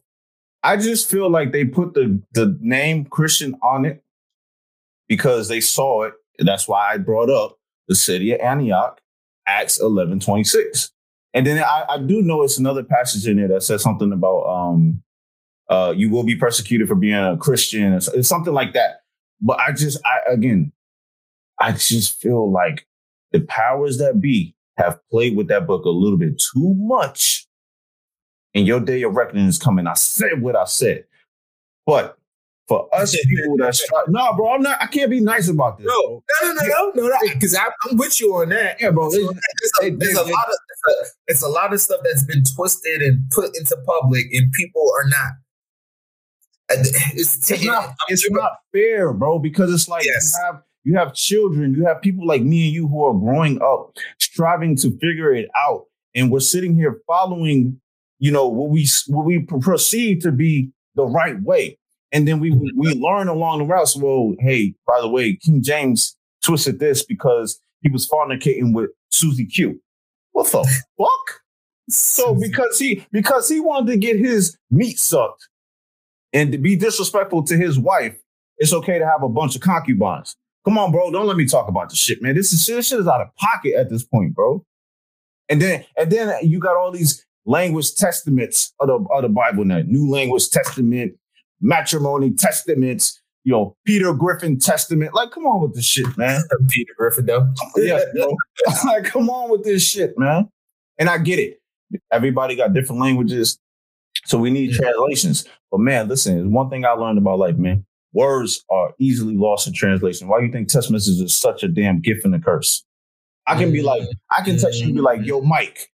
[0.62, 4.02] I just feel like they put the the name Christian on it
[5.08, 6.14] because they saw it.
[6.38, 7.58] That's why I brought up
[7.88, 9.00] the city of Antioch,
[9.46, 10.90] Acts eleven twenty six.
[11.34, 14.44] And then I, I do know it's another passage in there that says something about
[14.46, 15.02] um
[15.68, 17.92] uh you will be persecuted for being a Christian.
[17.94, 19.00] It's, it's something like that.
[19.40, 20.72] But I just I again
[21.58, 22.86] I just feel like
[23.32, 27.46] the powers that be have played with that book a little bit too much
[28.54, 29.86] and your day of reckoning is coming.
[29.86, 31.04] I said what I said.
[31.86, 32.16] But
[32.68, 34.80] for us people that's try- no, bro, I'm not.
[34.80, 35.86] I can't be nice about this.
[35.86, 38.80] no, no, no, no, no, no, because I'm with you on that.
[38.80, 39.10] Yeah, bro.
[39.10, 39.24] There's,
[39.82, 43.02] a, there's a lot of it's a, it's a lot of stuff that's been twisted
[43.02, 45.32] and put into public, and people are not.
[46.70, 47.94] It's, It's not.
[48.08, 49.38] It's not fair, bro.
[49.38, 50.34] Because it's like Yes.
[50.38, 53.60] you have you have children, you have people like me and you who are growing
[53.62, 57.80] up, striving to figure it out, and we're sitting here following,
[58.22, 61.76] you know, what we what we perceive to be the right way,
[62.12, 62.78] and then we mm-hmm.
[62.78, 63.88] we learn along the route.
[63.88, 68.90] So, well, hey, by the way, King James twisted this because he was fornicating with
[69.10, 69.80] Susie Q.
[70.30, 70.62] What the
[70.96, 71.40] fuck?
[71.88, 75.48] So because he because he wanted to get his meat sucked
[76.32, 78.14] and to be disrespectful to his wife,
[78.58, 80.36] it's okay to have a bunch of concubines.
[80.64, 81.10] Come on, bro.
[81.10, 82.36] Don't let me talk about this shit, man.
[82.36, 84.64] This is this shit is out of pocket at this point, bro.
[85.48, 89.64] And then and then you got all these language testaments of the, of the Bible
[89.64, 89.80] now.
[89.80, 91.14] New language testament,
[91.60, 95.14] matrimony testaments, you know, Peter Griffin testament.
[95.14, 96.42] Like, come on with this shit, man.
[96.68, 97.52] Peter Griffin though.
[97.76, 98.36] yeah, bro.
[98.86, 100.48] like, come on with this shit, man.
[100.98, 101.60] And I get it.
[102.12, 103.58] Everybody got different languages.
[104.24, 105.46] So we need translations.
[105.70, 107.84] But man, listen, there's one thing I learned about life, man.
[108.12, 110.28] words are easily lost in translation.
[110.28, 112.84] Why do you think text messages is such a damn gift and a curse?
[113.46, 113.86] I can be mm.
[113.86, 115.88] like, I can text you and be like, yo, Mike,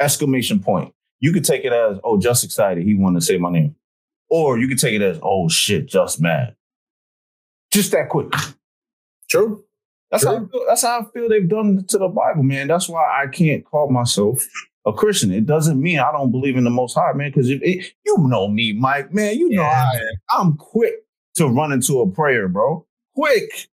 [0.00, 0.92] exclamation point.
[1.20, 2.84] You could take it as, oh, just excited.
[2.84, 3.76] He wanted to say my name.
[4.30, 6.56] Or you could take it as, oh shit, just mad.
[7.72, 8.32] Just that quick.
[9.28, 9.64] True.
[10.10, 12.66] That's how I feel, that's how I feel they've done to the Bible, man.
[12.66, 14.44] That's why I can't call myself
[14.86, 15.30] a Christian.
[15.32, 17.30] It doesn't mean I don't believe in the Most High, man.
[17.30, 19.90] Because if it, you know me, Mike, man, you know Yeah.
[19.92, 20.00] I,
[20.40, 20.94] I'm quick
[21.34, 22.86] to run into a prayer, bro.
[23.14, 23.68] Quick.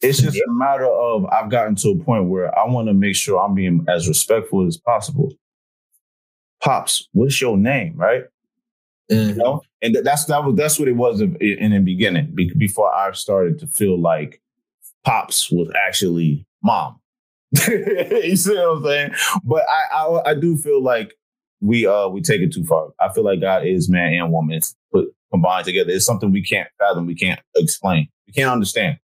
[0.00, 3.16] It's just a matter of I've gotten to a point where I want to make
[3.16, 5.32] sure I'm being as respectful as possible.
[6.62, 8.24] Pops, what's your name, right?
[9.10, 9.28] Mhm.
[9.30, 12.30] you know and th- that's that was that's what it was in, in the beginning
[12.34, 14.38] be- before i started to feel like
[15.02, 17.00] pops was actually mom
[17.68, 19.10] you see what i'm saying
[19.44, 21.14] but I, I i do feel like
[21.62, 24.60] we uh we take it too far i feel like god is man and woman
[24.92, 28.98] put combined together it's something we can't fathom we can't explain we can't understand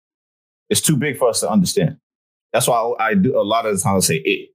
[0.70, 1.96] it's too big for us to understand
[2.52, 4.50] that's why i, do a lot of the time I say it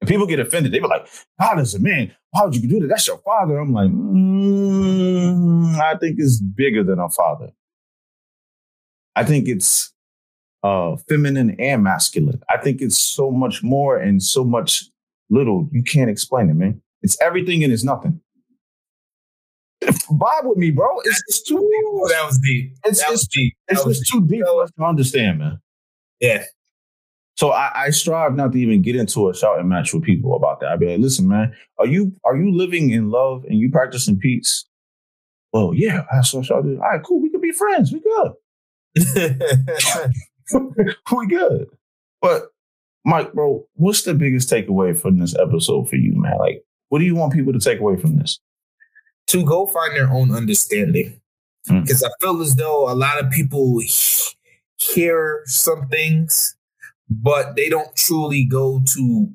[0.00, 1.08] and people get offended they be like
[1.40, 2.88] god is a man why would you do that?
[2.88, 3.58] That's your father.
[3.58, 7.50] I'm like, mm, I think it's bigger than a father.
[9.14, 9.92] I think it's
[10.62, 12.42] uh, feminine and masculine.
[12.50, 14.84] I think it's so much more and so much
[15.30, 15.68] little.
[15.72, 16.82] You can't explain it, man.
[17.00, 18.20] It's everything and it's nothing.
[19.82, 20.88] Vibe with me, bro.
[21.04, 21.58] It's, it's too.
[21.58, 22.72] Ooh, that was deep.
[22.84, 23.54] It's, that was deep.
[23.68, 25.60] it's That was too deep for us to understand, man.
[26.20, 26.44] Yeah.
[27.36, 30.60] So I, I strive not to even get into a shouting match with people about
[30.60, 30.70] that.
[30.70, 34.18] I'd be like, listen, man, are you are you living in love and you practicing
[34.18, 34.64] peace?
[35.52, 36.78] Well, yeah, that's what I do.
[36.82, 37.20] All right, cool.
[37.20, 37.92] We can be friends.
[37.92, 38.32] We good.
[41.12, 41.66] we good.
[42.22, 42.48] But
[43.04, 46.38] Mike, bro, what's the biggest takeaway from this episode for you, man?
[46.38, 48.40] Like, what do you want people to take away from this?
[49.28, 51.20] To go find their own understanding.
[51.68, 51.82] Mm.
[51.82, 54.36] Because I feel as though a lot of people he-
[54.78, 56.56] hear some things,
[57.08, 59.28] but they don't truly go to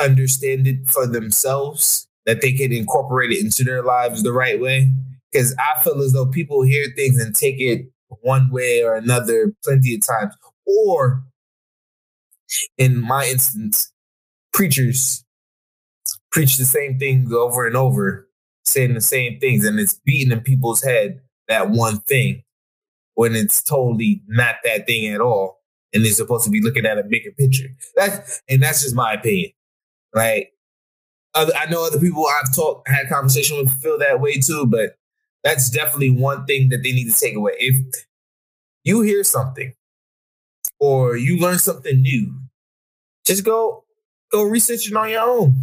[0.00, 4.92] understand it for themselves, that they can incorporate it into their lives the right way.
[5.30, 7.86] Because I feel as though people hear things and take it
[8.20, 10.34] one way or another plenty of times.
[10.66, 11.24] Or
[12.76, 13.92] in my instance,
[14.52, 15.24] preachers
[16.30, 18.28] preach the same things over and over
[18.72, 22.42] saying the same things and it's beating in people's head that one thing
[23.14, 25.60] when it's totally not that thing at all
[25.92, 27.68] and they're supposed to be looking at a bigger picture.
[27.96, 29.52] That's and that's just my opinion
[30.14, 30.52] like
[31.34, 34.96] other, i know other people i've talked had conversation with feel that way too but
[35.42, 37.52] that's definitely one thing that they need to take away.
[37.58, 37.76] If
[38.84, 39.74] you hear something
[40.78, 42.34] or you learn something new
[43.26, 43.84] just go
[44.30, 45.54] go research it on your own.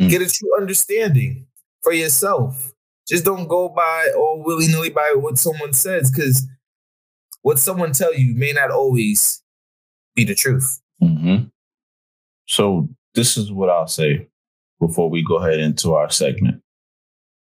[0.00, 0.10] Mm.
[0.10, 1.46] get a true understanding
[1.86, 2.72] for yourself.
[3.06, 6.44] Just don't go by all willy nilly by what someone says, because
[7.42, 9.40] what someone tell you may not always
[10.16, 10.80] be the truth.
[11.00, 11.44] Mm-hmm.
[12.48, 14.26] So this is what I'll say
[14.80, 16.60] before we go ahead into our segment.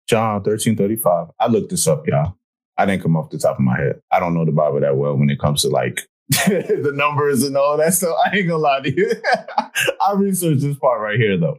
[0.08, 1.30] John thirteen thirty five.
[1.40, 2.36] I looked this up, y'all.
[2.78, 4.00] I didn't come off the top of my head.
[4.12, 7.58] I don't know the Bible that well when it comes to like the numbers and
[7.58, 8.16] all that stuff.
[8.24, 9.12] I ain't gonna lie to you.
[10.08, 11.58] I researched this part right here though.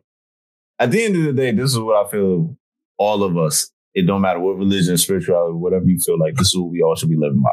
[0.79, 2.57] At the end of the day, this is what I feel
[2.99, 6.57] all of us, it don't matter what religion, spirituality, whatever you feel like, this is
[6.57, 7.51] what we all should be living by.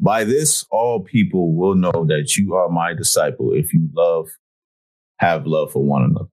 [0.00, 4.28] By this, all people will know that you are my disciple if you love,
[5.18, 6.28] have love for one another.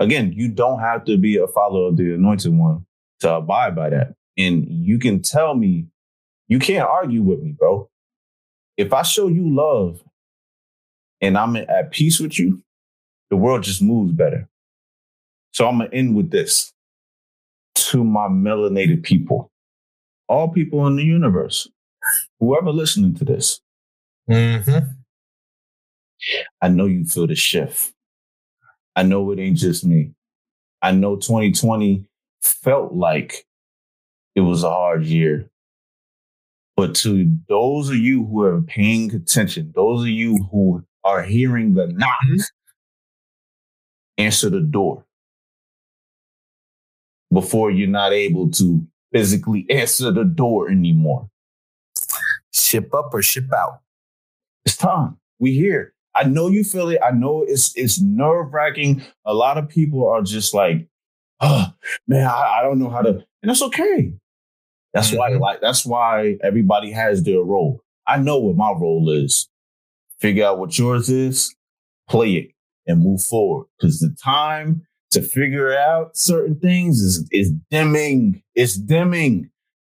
[0.00, 2.86] Again, you don't have to be a follower of the anointed one
[3.20, 4.14] to abide by that.
[4.36, 5.86] And you can tell me,
[6.46, 7.90] you can't argue with me, bro.
[8.76, 10.00] If I show you love
[11.20, 12.62] and I'm at peace with you,
[13.28, 14.48] the world just moves better.
[15.52, 16.72] So I'm going to end with this
[17.74, 19.50] to my melanated people,
[20.28, 21.68] all people in the universe,
[22.38, 23.60] whoever listening to this,
[24.28, 24.90] Mm-hmm.
[26.60, 27.92] I know you feel the shift.
[28.94, 30.12] I know it ain't just me.
[30.82, 32.04] I know 2020
[32.42, 33.46] felt like
[34.34, 35.48] it was a hard year.
[36.76, 41.74] But to those of you who are paying attention, those of you who are hearing
[41.74, 42.10] the knock,
[44.16, 45.04] answer the door
[47.32, 51.28] before you're not able to physically answer the door anymore.
[52.52, 53.80] Ship up or ship out.
[54.64, 55.18] It's time.
[55.38, 55.94] We here.
[56.14, 56.98] I know you feel it.
[57.04, 59.02] I know it's it's nerve wracking.
[59.24, 60.86] A lot of people are just like,
[61.40, 61.72] oh
[62.08, 64.12] man, I, I don't know how to, and that's okay.
[64.94, 65.40] That's why Mhm.
[65.40, 67.82] like that's why everybody has their role.
[68.06, 69.48] I know what my role is.
[70.20, 71.54] Figure out what yours is,
[72.08, 72.50] play it,
[72.86, 73.66] and move forward.
[73.78, 78.42] Because the time to figure out certain things is is dimming.
[78.54, 79.50] It's dimming.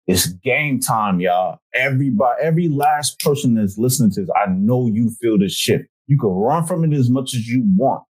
[0.08, 1.60] It's game time, y'all.
[1.74, 5.88] Everybody, every last person that's listening to this, I know you feel this shit.
[6.08, 8.04] You can run from it as much as you want,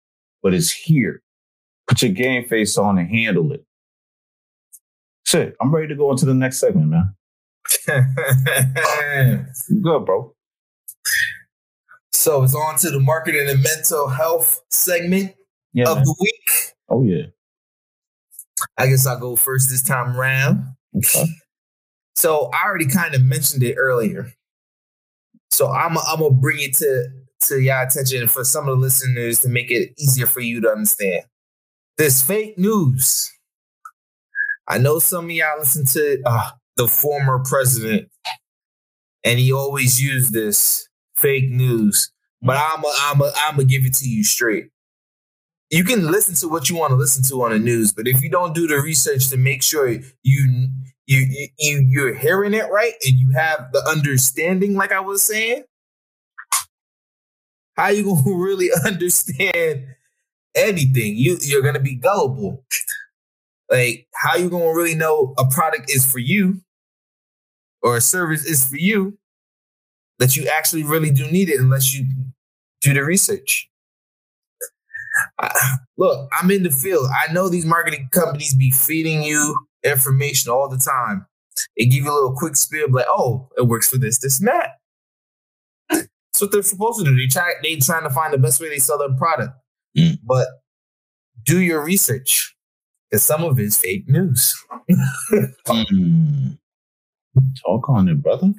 [0.42, 1.22] but it's here.
[1.88, 3.64] Put your game face on and handle it.
[5.26, 7.14] Shit, I'm ready to go into the next segment, man.
[9.82, 10.34] Good, bro.
[12.12, 15.34] so it's on to the marketing and mental health segment
[15.74, 15.90] Yeah.
[15.90, 16.04] of man.
[16.04, 16.71] the week.
[16.92, 17.26] Oh yeah.
[18.78, 20.64] I guess I'll go first this time around.
[20.96, 21.24] Okay.
[22.14, 24.32] So I already kind of mentioned it earlier.
[25.50, 27.08] So I'm I'm gonna bring it to
[27.48, 30.70] to your attention for some of the listeners to make it easier for you to
[30.70, 31.24] understand.
[31.98, 33.30] This fake news.
[34.68, 38.08] I know some of y'all listen to uh, the former president,
[39.24, 40.86] and he always used this
[41.16, 42.12] fake news.
[42.42, 44.66] But I'm a, I'm a, I'm gonna give it to you straight.
[45.72, 48.20] You can listen to what you want to listen to on the news, but if
[48.20, 50.68] you don't do the research to make sure you you
[51.06, 55.64] you, you you're hearing it right and you have the understanding, like I was saying,
[57.74, 59.86] how you gonna really understand
[60.54, 61.16] anything?
[61.16, 62.66] You you're gonna be gullible.
[63.70, 66.60] Like how you gonna really know a product is for you
[67.80, 69.16] or a service is for you
[70.18, 72.04] that you actually really do need it unless you
[72.82, 73.70] do the research.
[75.38, 77.08] I, look, I'm in the field.
[77.10, 81.26] I know these marketing companies be feeding you information all the time.
[81.76, 84.48] They give you a little quick spiel, like, "Oh, it works for this, this, and
[84.48, 84.70] that."
[85.90, 87.16] That's what they're supposed to do.
[87.16, 87.52] They try.
[87.62, 89.52] They trying to find the best way they sell their product.
[89.96, 90.18] Mm.
[90.24, 90.46] But
[91.44, 92.54] do your research,
[93.10, 94.54] because some of it's fake news.
[95.66, 96.58] Mm.
[97.64, 98.52] Talk on it, brother.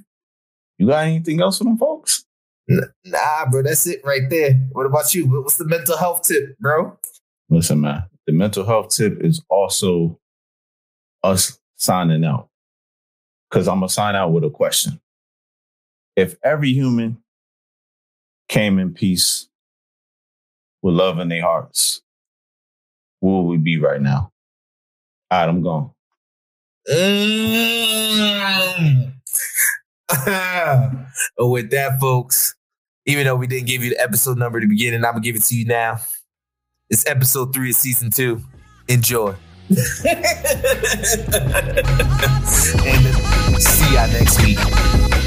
[0.77, 2.25] You got anything else for them folks?
[2.67, 4.53] Nah, bro, that's it right there.
[4.71, 5.41] What about you?
[5.41, 6.97] What's the mental health tip, bro?
[7.49, 8.03] Listen, man.
[8.25, 10.19] The mental health tip is also
[11.23, 12.49] us signing out.
[13.49, 14.99] Because I'm gonna sign out with a question.
[16.15, 17.17] If every human
[18.47, 19.47] came in peace
[20.81, 22.01] with love in their hearts,
[23.19, 24.31] where would we be right now?
[25.31, 25.91] All right, I'm gone.
[26.89, 29.12] Mm.
[31.39, 32.55] With that, folks,
[33.05, 35.35] even though we didn't give you the episode number at the beginning, I'm gonna give
[35.35, 35.97] it to you now.
[36.89, 38.41] It's episode three of season two.
[38.87, 39.35] Enjoy.
[39.69, 39.77] and
[43.61, 45.22] see y'all next week.